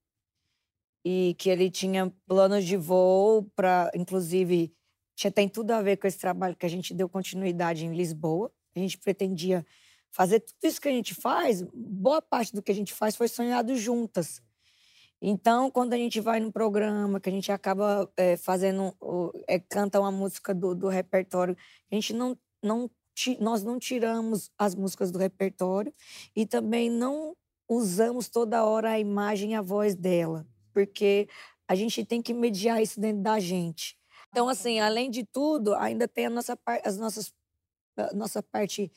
E 1.03 1.35
que 1.37 1.49
ele 1.49 1.69
tinha 1.71 2.13
planos 2.27 2.65
de 2.65 2.75
voo 2.75 3.43
para, 3.55 3.89
inclusive, 3.95 4.73
tinha, 5.15 5.31
tem 5.31 5.47
tudo 5.47 5.71
a 5.71 5.81
ver 5.81 5.97
com 5.97 6.07
esse 6.07 6.19
trabalho 6.19 6.55
que 6.55 6.65
a 6.65 6.69
gente 6.69 6.93
deu 6.93 7.07
continuidade 7.07 7.85
em 7.85 7.95
Lisboa. 7.95 8.51
A 8.75 8.79
gente 8.79 8.97
pretendia 8.97 9.65
fazer 10.11 10.39
tudo 10.39 10.57
isso 10.63 10.81
que 10.81 10.87
a 10.87 10.91
gente 10.91 11.13
faz, 11.13 11.61
boa 11.73 12.21
parte 12.21 12.53
do 12.53 12.61
que 12.61 12.71
a 12.71 12.75
gente 12.75 12.93
faz 12.93 13.15
foi 13.15 13.27
sonhado 13.27 13.75
juntas. 13.75 14.41
Então, 15.21 15.69
quando 15.69 15.93
a 15.93 15.97
gente 15.97 16.19
vai 16.21 16.39
num 16.39 16.51
programa, 16.51 17.19
que 17.19 17.29
a 17.29 17.31
gente 17.31 17.51
acaba 17.51 18.09
é, 18.15 18.37
fazendo, 18.37 18.95
é, 19.47 19.59
canta 19.59 19.99
uma 19.99 20.11
música 20.11 20.53
do, 20.53 20.73
do 20.73 20.87
repertório, 20.87 21.57
a 21.91 21.95
gente 21.95 22.13
não, 22.13 22.37
não, 22.63 22.89
nós 23.39 23.61
não 23.61 23.77
tiramos 23.77 24.49
as 24.57 24.75
músicas 24.75 25.11
do 25.11 25.19
repertório 25.19 25.93
e 26.33 26.45
também 26.45 26.89
não 26.89 27.35
usamos 27.67 28.29
toda 28.29 28.63
hora 28.63 28.91
a 28.91 28.99
imagem 28.99 29.51
e 29.51 29.55
a 29.55 29.61
voz 29.61 29.93
dela, 29.93 30.47
porque 30.73 31.27
a 31.67 31.75
gente 31.75 32.03
tem 32.05 32.21
que 32.21 32.33
mediar 32.33 32.81
isso 32.81 32.99
dentro 32.99 33.21
da 33.21 33.39
gente. 33.39 33.97
Então, 34.29 34.47
assim, 34.47 34.79
além 34.79 35.09
de 35.09 35.23
tudo, 35.25 35.75
ainda 35.75 36.07
tem 36.07 36.27
a 36.27 36.29
nossa, 36.29 36.57
as 36.83 36.97
nossas, 36.97 37.33
a 37.97 38.13
nossa 38.13 38.41
parte 38.43 38.91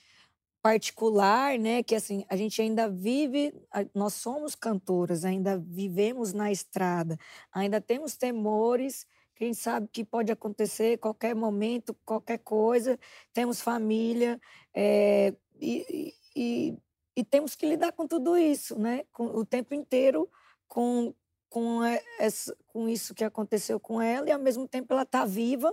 particular, 0.62 1.58
né? 1.58 1.82
Que 1.82 1.94
assim, 1.94 2.24
a 2.28 2.36
gente 2.36 2.62
ainda 2.62 2.88
vive, 2.88 3.52
nós 3.94 4.14
somos 4.14 4.54
cantoras, 4.54 5.24
ainda 5.24 5.58
vivemos 5.58 6.32
na 6.32 6.52
estrada, 6.52 7.18
ainda 7.52 7.80
temos 7.80 8.16
temores, 8.16 9.04
que 9.34 9.44
a 9.44 9.46
gente 9.48 9.58
sabe 9.58 9.88
que 9.92 10.04
pode 10.04 10.30
acontecer 10.30 10.98
qualquer 10.98 11.34
momento, 11.34 11.96
qualquer 12.04 12.38
coisa, 12.38 12.98
temos 13.32 13.60
família, 13.60 14.40
é, 14.72 15.34
e, 15.60 16.14
e, 16.36 16.78
e, 17.16 17.24
temos 17.24 17.56
que 17.56 17.66
lidar 17.66 17.92
com 17.92 18.06
tudo 18.06 18.36
isso, 18.36 18.78
né? 18.78 19.04
Com, 19.12 19.26
o 19.26 19.44
tempo 19.44 19.74
inteiro 19.74 20.30
com, 20.68 21.12
com, 21.52 21.84
essa, 22.18 22.56
com 22.66 22.88
isso 22.88 23.14
que 23.14 23.22
aconteceu 23.22 23.78
com 23.78 24.00
ela, 24.00 24.26
e 24.26 24.32
ao 24.32 24.38
mesmo 24.38 24.66
tempo 24.66 24.90
ela 24.90 25.02
está 25.02 25.26
viva. 25.26 25.70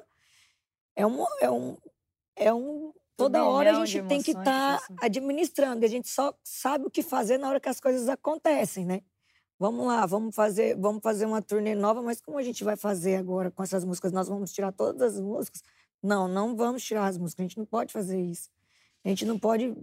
É 0.94 1.08
um, 1.08 1.26
é 1.40 1.50
um, 1.50 1.78
é 2.36 2.54
um 2.54 2.94
Toda 3.16 3.46
hora 3.46 3.78
a 3.78 3.86
gente 3.86 4.06
tem 4.08 4.22
que 4.22 4.32
estar 4.32 4.44
tá 4.44 4.76
assim. 4.76 4.96
administrando. 5.02 5.86
A 5.86 5.88
gente 5.88 6.10
só 6.10 6.34
sabe 6.44 6.86
o 6.86 6.92
que 6.92 7.02
fazer 7.02 7.38
na 7.38 7.48
hora 7.48 7.62
que 7.62 7.70
as 7.70 7.80
coisas 7.80 8.10
acontecem, 8.10 8.86
né? 8.86 9.02
Vamos 9.58 9.88
lá, 9.88 10.06
vamos 10.06 10.36
fazer, 10.36 10.78
vamos 10.78 11.02
fazer 11.02 11.26
uma 11.26 11.42
turnê 11.42 11.76
nova, 11.76 12.02
mas 12.02 12.20
como 12.20 12.38
a 12.38 12.44
gente 12.44 12.64
vai 12.64 12.76
fazer 12.76 13.16
agora 13.16 13.50
com 13.50 13.64
essas 13.64 13.86
músicas? 13.86 14.12
Nós 14.12 14.28
vamos 14.28 14.52
tirar 14.52 14.74
todas 14.74 15.16
as 15.16 15.22
músicas? 15.22 15.64
Não, 16.04 16.28
não 16.28 16.56
vamos 16.56 16.84
tirar 16.84 17.08
as 17.08 17.18
músicas. 17.18 17.44
A 17.44 17.48
gente 17.48 17.58
não 17.58 17.66
pode 17.66 17.92
fazer 17.94 18.20
isso. 18.20 18.50
A 19.04 19.10
gente 19.10 19.26
não 19.26 19.40
pode 19.40 19.74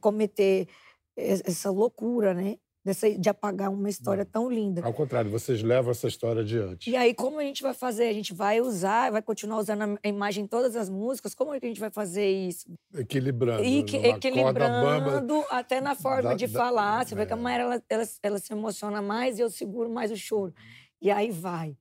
cometer 0.00 0.68
essa 1.16 1.70
loucura, 1.70 2.32
né? 2.32 2.58
Dessa, 2.84 3.10
de 3.10 3.28
apagar 3.28 3.70
uma 3.70 3.88
história 3.88 4.24
Não. 4.24 4.30
tão 4.30 4.50
linda. 4.50 4.82
Ao 4.84 4.92
contrário, 4.92 5.30
vocês 5.30 5.62
levam 5.62 5.90
essa 5.90 6.08
história 6.08 6.42
adiante. 6.42 6.90
E 6.90 6.96
aí, 6.96 7.14
como 7.14 7.38
a 7.38 7.42
gente 7.42 7.62
vai 7.62 7.74
fazer? 7.74 8.08
A 8.08 8.12
gente 8.12 8.32
vai 8.32 8.60
usar, 8.60 9.10
vai 9.10 9.22
continuar 9.22 9.58
usando 9.58 9.98
a 10.02 10.08
imagem 10.08 10.44
em 10.44 10.46
todas 10.46 10.76
as 10.76 10.88
músicas? 10.88 11.34
Como 11.34 11.52
é 11.52 11.60
que 11.60 11.66
a 11.66 11.68
gente 11.68 11.80
vai 11.80 11.90
fazer 11.90 12.26
isso? 12.26 12.66
Equilibrando. 12.94 13.64
E, 13.64 13.80
equilibrando 13.80 15.44
até 15.50 15.80
na 15.80 15.94
forma 15.94 16.30
da, 16.30 16.34
de 16.34 16.46
da, 16.46 16.58
falar. 16.58 17.06
Você 17.06 17.14
é. 17.14 17.16
vê 17.18 17.26
que 17.26 17.32
a 17.32 17.36
Maera, 17.36 17.64
ela, 17.64 17.82
ela, 17.88 18.04
ela, 18.22 18.38
se 18.38 18.52
emociona 18.52 19.02
mais 19.02 19.38
e 19.38 19.42
eu 19.42 19.50
seguro 19.50 19.90
mais 19.90 20.10
o 20.10 20.16
choro. 20.16 20.54
E 21.00 21.10
aí 21.10 21.30
vai. 21.30 21.76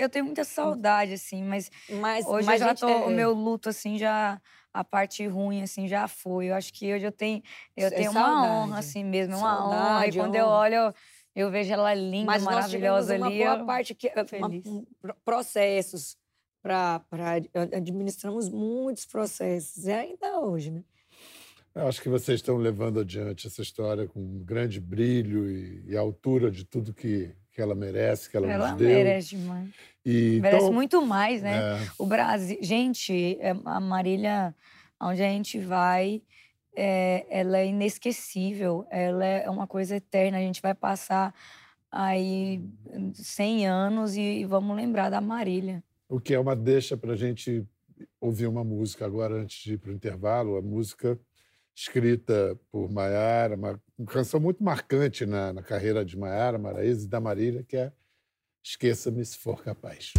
Eu 0.00 0.08
tenho 0.08 0.24
muita 0.24 0.44
saudade, 0.44 1.12
assim, 1.12 1.44
mas, 1.44 1.70
mas 2.00 2.26
hoje 2.26 2.46
mas 2.46 2.58
já 2.58 2.74
tô, 2.74 2.88
é... 2.88 3.04
o 3.04 3.10
meu 3.10 3.34
luto, 3.34 3.68
assim, 3.68 3.98
já 3.98 4.40
a 4.78 4.84
parte 4.84 5.26
ruim, 5.26 5.60
assim, 5.60 5.88
já 5.88 6.06
foi. 6.06 6.50
Eu 6.50 6.54
acho 6.54 6.72
que 6.72 6.94
hoje 6.94 7.04
eu 7.04 7.10
tenho, 7.10 7.42
eu 7.76 7.88
é 7.88 7.90
tenho 7.90 8.12
uma 8.12 8.62
honra, 8.62 8.78
assim 8.78 9.02
mesmo, 9.02 9.36
uma 9.36 9.56
saudade, 9.56 9.82
honra. 9.82 10.06
E 10.06 10.12
quando 10.12 10.34
eu 10.36 10.46
olho, 10.46 10.74
eu, 10.74 10.94
eu 11.34 11.50
vejo 11.50 11.72
ela 11.72 11.92
linda, 11.94 12.26
Mas 12.26 12.44
maravilhosa 12.44 13.18
nós 13.18 13.26
ali. 13.28 13.42
Uma 13.42 13.56
boa 13.56 13.66
parte 13.66 13.92
que 13.92 14.12
uma, 14.38 14.84
processos 15.24 16.16
para 16.62 17.02
administramos 17.72 18.48
muitos 18.48 19.04
processos 19.04 19.84
e 19.84 19.90
ainda 19.90 20.38
hoje, 20.38 20.70
né? 20.70 20.84
Eu 21.74 21.88
acho 21.88 22.00
que 22.00 22.08
vocês 22.08 22.38
estão 22.38 22.56
levando 22.56 23.00
adiante 23.00 23.48
essa 23.48 23.62
história 23.62 24.06
com 24.06 24.20
um 24.20 24.44
grande 24.44 24.80
brilho 24.80 25.50
e, 25.50 25.84
e 25.88 25.96
altura 25.96 26.52
de 26.52 26.64
tudo 26.64 26.94
que, 26.94 27.34
que 27.58 27.62
ela 27.62 27.74
merece, 27.74 28.30
que 28.30 28.36
ela, 28.36 28.48
ela 28.48 28.68
nos 28.68 28.78
deu. 28.78 28.88
Ela 28.88 28.98
merece 29.02 29.36
demais. 29.36 29.68
E, 30.06 30.38
merece 30.40 30.62
então, 30.62 30.72
muito 30.72 31.04
mais, 31.04 31.42
né? 31.42 31.56
É... 31.58 31.88
O 31.98 32.06
Brasil... 32.06 32.56
Gente, 32.62 33.36
é, 33.40 33.50
a 33.64 33.80
Marília, 33.80 34.54
onde 35.00 35.20
a 35.20 35.28
gente 35.28 35.58
vai, 35.58 36.22
é, 36.76 37.26
ela 37.28 37.58
é 37.58 37.66
inesquecível. 37.66 38.86
Ela 38.92 39.24
é 39.26 39.50
uma 39.50 39.66
coisa 39.66 39.96
eterna. 39.96 40.38
A 40.38 40.40
gente 40.40 40.62
vai 40.62 40.72
passar 40.72 41.34
aí 41.90 42.62
100 43.12 43.66
anos 43.66 44.16
e, 44.16 44.44
vamos 44.44 44.76
lembrar 44.76 45.10
da 45.10 45.20
Marília. 45.20 45.82
O 46.08 46.20
que 46.20 46.34
é 46.34 46.38
uma 46.38 46.54
deixa 46.54 46.96
para 46.96 47.14
a 47.14 47.16
gente 47.16 47.66
ouvir 48.20 48.46
uma 48.46 48.62
música 48.62 49.04
agora, 49.04 49.34
antes 49.34 49.64
de 49.64 49.72
ir 49.72 49.78
para 49.78 49.90
o 49.90 49.94
intervalo. 49.94 50.56
A 50.56 50.62
música 50.62 51.18
escrita 51.78 52.58
por 52.72 52.90
Maiara, 52.90 53.54
uma, 53.54 53.80
canção 54.06 54.40
muito 54.40 54.62
marcante 54.62 55.24
na, 55.24 55.52
na 55.52 55.62
carreira 55.62 56.04
de 56.04 56.16
Maiara, 56.16 56.58
Maraíza 56.58 57.06
e 57.06 57.08
da 57.08 57.20
Marília, 57.20 57.62
que 57.62 57.76
é 57.76 57.92
Esqueça-me 58.62 59.24
se 59.24 59.38
for 59.38 59.62
capaz. 59.62 60.12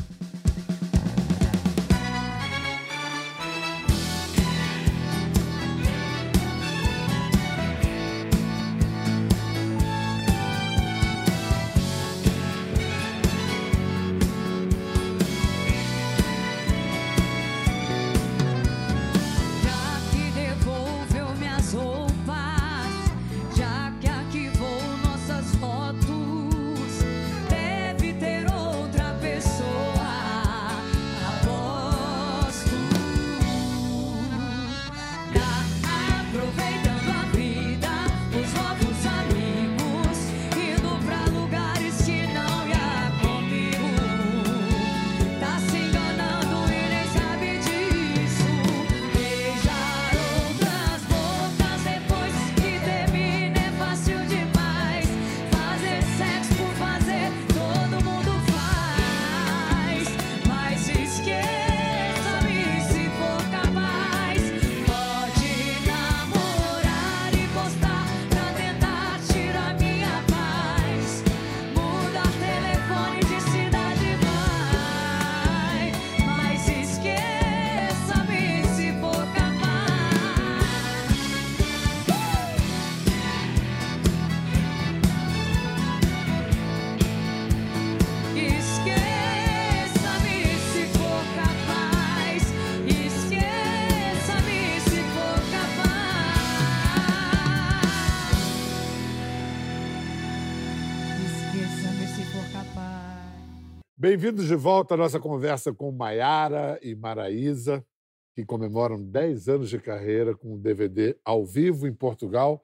Bem-vindos 104.10 104.48
de 104.48 104.56
volta 104.56 104.96
à 104.96 104.98
nossa 104.98 105.20
conversa 105.20 105.72
com 105.72 105.92
Maiara 105.92 106.80
e 106.82 106.96
Maraísa, 106.96 107.86
que 108.34 108.44
comemoram 108.44 109.00
10 109.00 109.48
anos 109.48 109.70
de 109.70 109.78
carreira 109.78 110.36
com 110.36 110.56
o 110.56 110.58
DVD 110.58 111.16
ao 111.24 111.46
vivo 111.46 111.86
em 111.86 111.94
Portugal. 111.94 112.60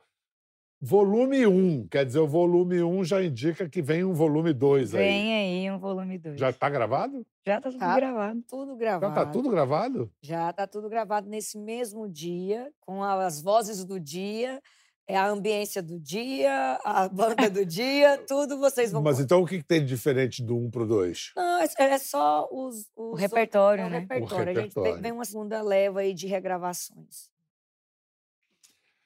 Volume 0.82 1.46
1, 1.46 1.88
quer 1.88 2.04
dizer, 2.04 2.18
o 2.18 2.28
volume 2.28 2.82
1 2.82 3.04
já 3.04 3.24
indica 3.24 3.70
que 3.70 3.80
vem 3.80 4.04
um 4.04 4.12
volume 4.12 4.54
2 4.54 4.96
aí. 4.96 5.04
Vem 5.04 5.36
aí 5.36 5.72
um 5.72 5.78
volume 5.78 6.18
2. 6.18 6.40
Já 6.40 6.50
está 6.50 6.68
gravado? 6.68 7.24
Já 7.46 7.62
tá 7.62 7.70
tudo 7.70 7.80
Tá. 7.80 7.96
gravado. 7.96 8.42
Tudo 8.48 8.72
Já 8.72 8.78
gravado. 8.80 9.14
está 9.14 9.26
tudo 9.32 9.50
gravado? 9.52 10.12
Já 10.24 10.52
tá 10.52 10.66
tudo 10.66 10.90
gravado 10.90 11.30
nesse 11.30 11.60
mesmo 11.60 12.10
dia, 12.10 12.72
com 12.80 13.04
as 13.04 13.40
vozes 13.40 13.86
do 13.86 14.00
dia, 14.00 14.60
é 15.08 15.16
a 15.16 15.28
ambiência 15.28 15.82
do 15.84 16.00
dia, 16.00 16.80
a 16.84 17.08
banda 17.10 17.50
do 17.50 17.66
dia, 17.66 18.18
tudo 18.28 18.58
vocês 18.60 18.92
vão. 18.92 19.02
Mas 19.04 19.20
então 19.20 19.42
o 19.42 19.46
que 19.46 19.62
tem 19.64 19.82
de 19.82 19.88
diferente 19.88 20.44
do 20.44 20.58
1 20.58 20.72
para 20.72 20.84
o 20.84 20.88
2? 20.88 21.32
Não, 21.36 21.60
é, 21.62 21.68
é 21.80 21.98
só 21.98 22.48
os, 22.52 22.78
os 22.96 23.14
O 23.14 23.14
repertório, 23.16 23.84
é 23.84 23.88
o 23.88 23.90
né? 23.90 24.00
repertório. 24.00 24.52
A 24.52 24.54
gente 24.62 24.70
repertório. 24.76 25.02
vem- 25.02 25.12
uma 25.12 25.26
segunda 25.26 25.62
leva 25.62 26.00
aí 26.02 26.14
de 26.14 26.28
regravações 26.28 27.30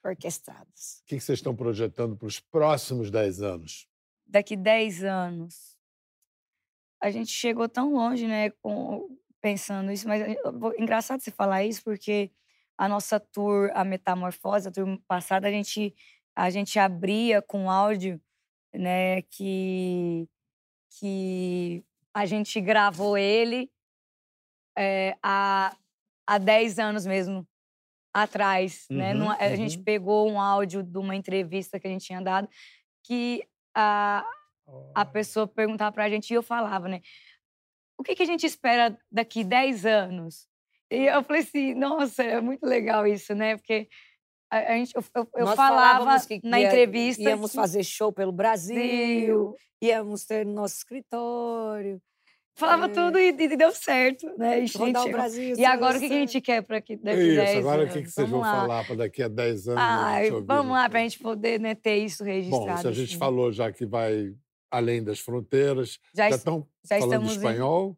orquestradas. 0.03 1.01
O 1.03 1.05
que 1.07 1.19
vocês 1.19 1.39
estão 1.39 1.55
projetando 1.55 2.15
para 2.15 2.27
os 2.27 2.39
próximos 2.39 3.11
10 3.11 3.41
anos? 3.41 3.87
Daqui 4.25 4.55
10 4.55 5.03
anos. 5.03 5.77
A 7.01 7.09
gente 7.11 7.31
chegou 7.31 7.67
tão 7.67 7.93
longe, 7.93 8.27
né, 8.27 8.49
com, 8.61 9.07
pensando 9.41 9.91
isso, 9.91 10.07
mas 10.07 10.21
eu 10.43 10.57
vou- 10.59 10.73
engraçado 10.77 11.21
você 11.21 11.31
falar 11.31 11.63
isso, 11.63 11.81
porque 11.83 12.29
a 12.79 12.87
nossa 12.87 13.19
tour, 13.19 13.69
a 13.73 13.83
Metamorfose, 13.83 14.69
a 14.69 14.71
tour 14.71 14.97
passada, 15.05 15.49
a 15.49 15.51
gente, 15.51 15.93
a 16.33 16.49
gente 16.49 16.79
abria 16.79 17.41
com 17.41 17.69
áudio, 17.69 18.21
né, 18.73 19.21
que, 19.23 20.25
que 20.97 21.83
a 22.13 22.25
gente 22.25 22.61
gravou 22.61 23.17
ele 23.17 23.69
é, 24.77 25.17
há, 25.21 25.75
há 26.25 26.37
10 26.37 26.79
anos 26.79 27.05
mesmo 27.05 27.45
atrás, 28.13 28.87
né? 28.89 29.11
Uhum, 29.11 29.19
Numa- 29.19 29.35
a 29.35 29.55
gente 29.57 29.77
uhum. 29.77 29.83
pegou 29.83 30.31
um 30.31 30.39
áudio 30.39 30.81
de 30.81 30.97
uma 30.97 31.17
entrevista 31.17 31.79
que 31.81 31.87
a 31.87 31.91
gente 31.91 32.05
tinha 32.05 32.21
dado 32.21 32.47
que 33.03 33.45
a, 33.75 34.25
a 34.95 35.03
pessoa 35.03 35.45
perguntava 35.47 35.91
pra 35.91 36.09
gente 36.09 36.31
e 36.31 36.33
eu 36.33 36.41
falava, 36.41 36.87
né? 36.87 37.01
O 37.97 38.03
que, 38.03 38.15
que 38.15 38.23
a 38.23 38.25
gente 38.25 38.45
espera 38.45 38.97
daqui 39.11 39.43
10 39.43 39.85
anos? 39.85 40.48
E 40.91 41.05
eu 41.05 41.23
falei 41.23 41.41
assim, 41.41 41.73
nossa, 41.75 42.23
é 42.23 42.41
muito 42.41 42.65
legal 42.65 43.05
isso, 43.05 43.33
né? 43.35 43.55
Porque 43.57 43.87
a, 44.51 44.57
a 44.73 44.77
gente, 44.77 44.95
eu, 44.95 45.03
eu- 45.37 45.47
falava 45.55 46.19
que 46.25 46.39
na 46.43 46.59
ia- 46.59 46.67
entrevista 46.67 47.21
Íamos 47.21 47.51
que- 47.51 47.57
fazer 47.57 47.83
show 47.83 48.11
pelo 48.11 48.31
Brasil, 48.31 48.75
Brasil, 48.75 49.55
íamos 49.81 50.25
ter 50.25 50.45
nosso 50.45 50.77
escritório, 50.77 52.01
falava 52.55 52.85
É. 52.85 52.89
tudo 52.89 53.19
e, 53.19 53.27
e 53.29 53.55
deu 53.55 53.71
certo, 53.71 54.25
né? 54.37 54.59
E, 54.61 54.67
gente, 54.67 54.97
o 54.97 55.11
Brasil. 55.11 55.55
e 55.55 55.63
agora 55.63 55.97
o 55.97 55.99
que, 55.99 56.07
que 56.07 56.13
a 56.15 56.19
gente 56.19 56.41
quer 56.41 56.61
para 56.63 56.77
daqui 56.77 56.95
10 56.97 57.19
Isso, 57.19 57.39
anos? 57.41 57.55
agora 57.57 57.83
o 57.83 57.87
que, 57.93 58.01
que 58.01 58.09
vocês 58.11 58.29
vão 58.29 58.39
Vamos 58.41 58.55
lá. 58.55 58.61
falar 58.61 58.85
para 58.85 58.95
daqui 58.95 59.21
a 59.23 59.27
10 59.27 59.67
anos? 59.67 59.79
a 59.81 60.05
Ai, 60.07 60.31
vamos 60.31 60.71
lá, 60.73 60.89
para 60.89 60.99
a 60.99 61.03
gente 61.03 61.19
poder 61.19 61.59
né, 61.59 61.75
ter 61.75 61.97
isso 61.97 62.23
Bom, 62.23 62.29
registrado. 62.31 62.81
se 62.81 62.87
a 62.87 62.91
gente 62.91 63.09
assim. 63.11 63.17
falou 63.19 63.51
já 63.51 63.71
que 63.71 63.85
vai 63.85 64.33
além 64.71 65.03
das 65.03 65.19
fronteiras, 65.19 65.99
já, 66.15 66.23
já 66.23 66.29
es- 66.29 66.35
estão 66.37 66.67
já 66.83 66.99
falando 66.99 67.05
estamos 67.13 67.29
em- 67.31 67.35
espanhol? 67.37 67.97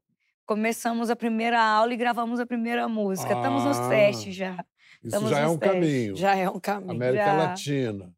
Começamos 0.55 1.09
a 1.09 1.15
primeira 1.15 1.61
aula 1.61 1.93
e 1.93 1.97
gravamos 1.97 2.37
a 2.37 2.45
primeira 2.45 2.85
música. 2.85 3.33
Estamos 3.33 3.63
nos 3.63 3.77
Ah, 3.79 3.87
testes 3.89 4.35
já. 4.35 4.53
Isso 4.55 4.65
Estamos 5.05 5.29
já 5.29 5.39
é 5.39 5.47
um 5.47 5.57
testes. 5.57 5.73
caminho. 5.79 6.15
Já 6.17 6.35
é 6.35 6.49
um 6.49 6.59
caminho. 6.59 6.91
América 6.91 7.23
já. 7.25 7.33
Latina. 7.37 8.13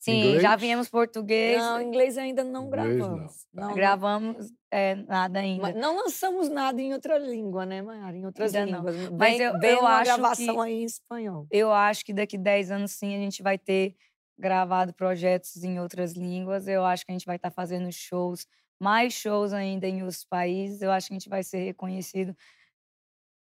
Sim, 0.00 0.22
já 0.22 0.36
Inglês? 0.38 0.60
viemos 0.60 0.88
português. 0.90 1.58
Não, 1.58 1.80
inglês 1.82 2.18
ainda 2.18 2.44
não 2.44 2.66
Inglês, 2.66 2.86
não. 2.86 2.98
gravamos. 3.08 3.46
Não, 3.52 3.68
não. 3.68 3.74
Gravamos 3.74 4.52
é, 4.70 4.94
nada 4.96 5.40
ainda. 5.40 5.62
Mas 5.62 5.74
não 5.76 5.96
lançamos 5.96 6.48
nada 6.50 6.80
em 6.80 6.92
outra 6.92 7.16
língua, 7.18 7.64
né, 7.64 7.80
Mayara? 7.80 8.14
Em 8.16 8.24
outras 8.26 8.54
Ainda 8.54 8.70
não. 8.70 8.78
línguas. 8.90 9.10
Mas 9.10 9.38
Vem- 9.38 9.46
eu- 9.46 9.58
vem 9.58 9.70
eu 9.72 9.80
uma 9.80 9.90
acho 9.96 10.04
gravação 10.04 10.54
que- 10.56 10.60
aí 10.60 10.74
em 10.74 10.84
espanhol. 10.84 11.46
Eu 11.50 11.72
acho 11.72 12.04
que 12.04 12.12
daqui 12.12 12.36
10 12.36 12.70
anos, 12.70 12.92
sim, 12.92 13.14
a 13.14 13.18
gente 13.18 13.42
vai 13.42 13.56
ter 13.58 13.96
gravado 14.38 14.92
projetos 14.94 15.64
em 15.64 15.80
outras 15.80 16.12
línguas. 16.12 16.68
Eu 16.68 16.84
acho 16.84 17.04
que 17.04 17.10
a 17.10 17.14
gente 17.14 17.26
vai 17.26 17.36
estar 17.36 17.50
fazendo 17.50 17.90
shows, 17.90 18.46
mais 18.80 19.12
shows 19.14 19.52
ainda 19.52 19.86
em 19.88 20.02
outros 20.02 20.24
países. 20.24 20.82
Eu 20.82 20.90
acho 20.92 21.08
que 21.08 21.14
a 21.14 21.18
gente 21.18 21.28
vai 21.28 21.42
ser 21.42 21.58
reconhecido 21.64 22.36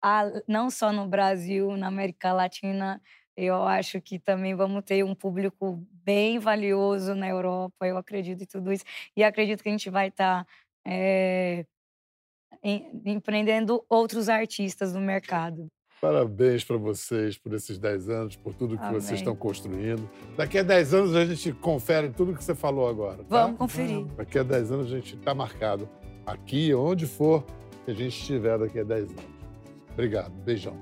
a- 0.02 0.24
não 0.48 0.70
só 0.70 0.92
no 0.92 1.06
Brasil, 1.08 1.76
na 1.76 1.88
América 1.88 2.32
Latina. 2.32 3.00
Eu 3.36 3.62
acho 3.64 4.00
que 4.00 4.18
também 4.18 4.54
vamos 4.54 4.82
ter 4.84 5.04
um 5.04 5.14
público 5.14 5.76
bem 5.92 6.38
valioso 6.38 7.14
na 7.14 7.28
Europa. 7.28 7.86
Eu 7.86 7.96
acredito 7.96 8.42
em 8.42 8.46
tudo 8.46 8.72
isso. 8.72 8.84
E 9.16 9.22
acredito 9.24 9.62
que 9.62 9.68
a 9.68 9.72
gente 9.72 9.90
vai 9.90 10.08
estar 10.08 10.46
eh, 10.86 11.64
em- 12.62 13.02
empreendendo 13.06 13.84
outros 13.88 14.28
artistas 14.28 14.92
no 14.94 15.00
mercado. 15.00 15.68
Parabéns 16.00 16.64
para 16.64 16.78
vocês 16.78 17.36
por 17.36 17.52
esses 17.52 17.78
10 17.78 18.08
anos, 18.08 18.36
por 18.36 18.54
tudo 18.54 18.78
que 18.78 18.84
vocês 18.86 19.08
Amém. 19.08 19.14
estão 19.16 19.36
construindo. 19.36 20.08
Daqui 20.36 20.58
a 20.58 20.62
10 20.62 20.94
anos 20.94 21.14
a 21.14 21.26
gente 21.26 21.52
confere 21.52 22.08
tudo 22.08 22.34
que 22.34 22.42
você 22.42 22.54
falou 22.54 22.88
agora. 22.88 23.18
tá? 23.24 23.42
Vamos 23.42 23.58
conferir. 23.58 24.06
Daqui 24.16 24.38
a 24.38 24.42
10 24.42 24.72
anos 24.72 24.86
a 24.86 24.96
gente 24.96 25.16
está 25.16 25.34
marcado 25.34 25.86
aqui, 26.24 26.72
onde 26.72 27.06
for 27.06 27.44
que 27.84 27.90
a 27.90 27.94
gente 27.94 28.18
estiver 28.18 28.58
daqui 28.58 28.78
a 28.78 28.84
10 28.84 29.10
anos. 29.10 29.24
Obrigado, 29.92 30.30
beijão. 30.30 30.74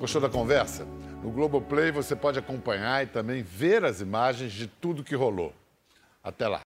Gostou 0.00 0.20
da 0.20 0.28
conversa? 0.28 0.84
No 1.22 1.30
Globoplay 1.30 1.92
você 1.92 2.16
pode 2.16 2.38
acompanhar 2.38 3.04
e 3.04 3.06
também 3.06 3.42
ver 3.42 3.84
as 3.84 4.00
imagens 4.00 4.52
de 4.52 4.66
tudo 4.66 5.04
que 5.04 5.14
rolou. 5.14 5.52
Até 6.22 6.48
lá. 6.48 6.60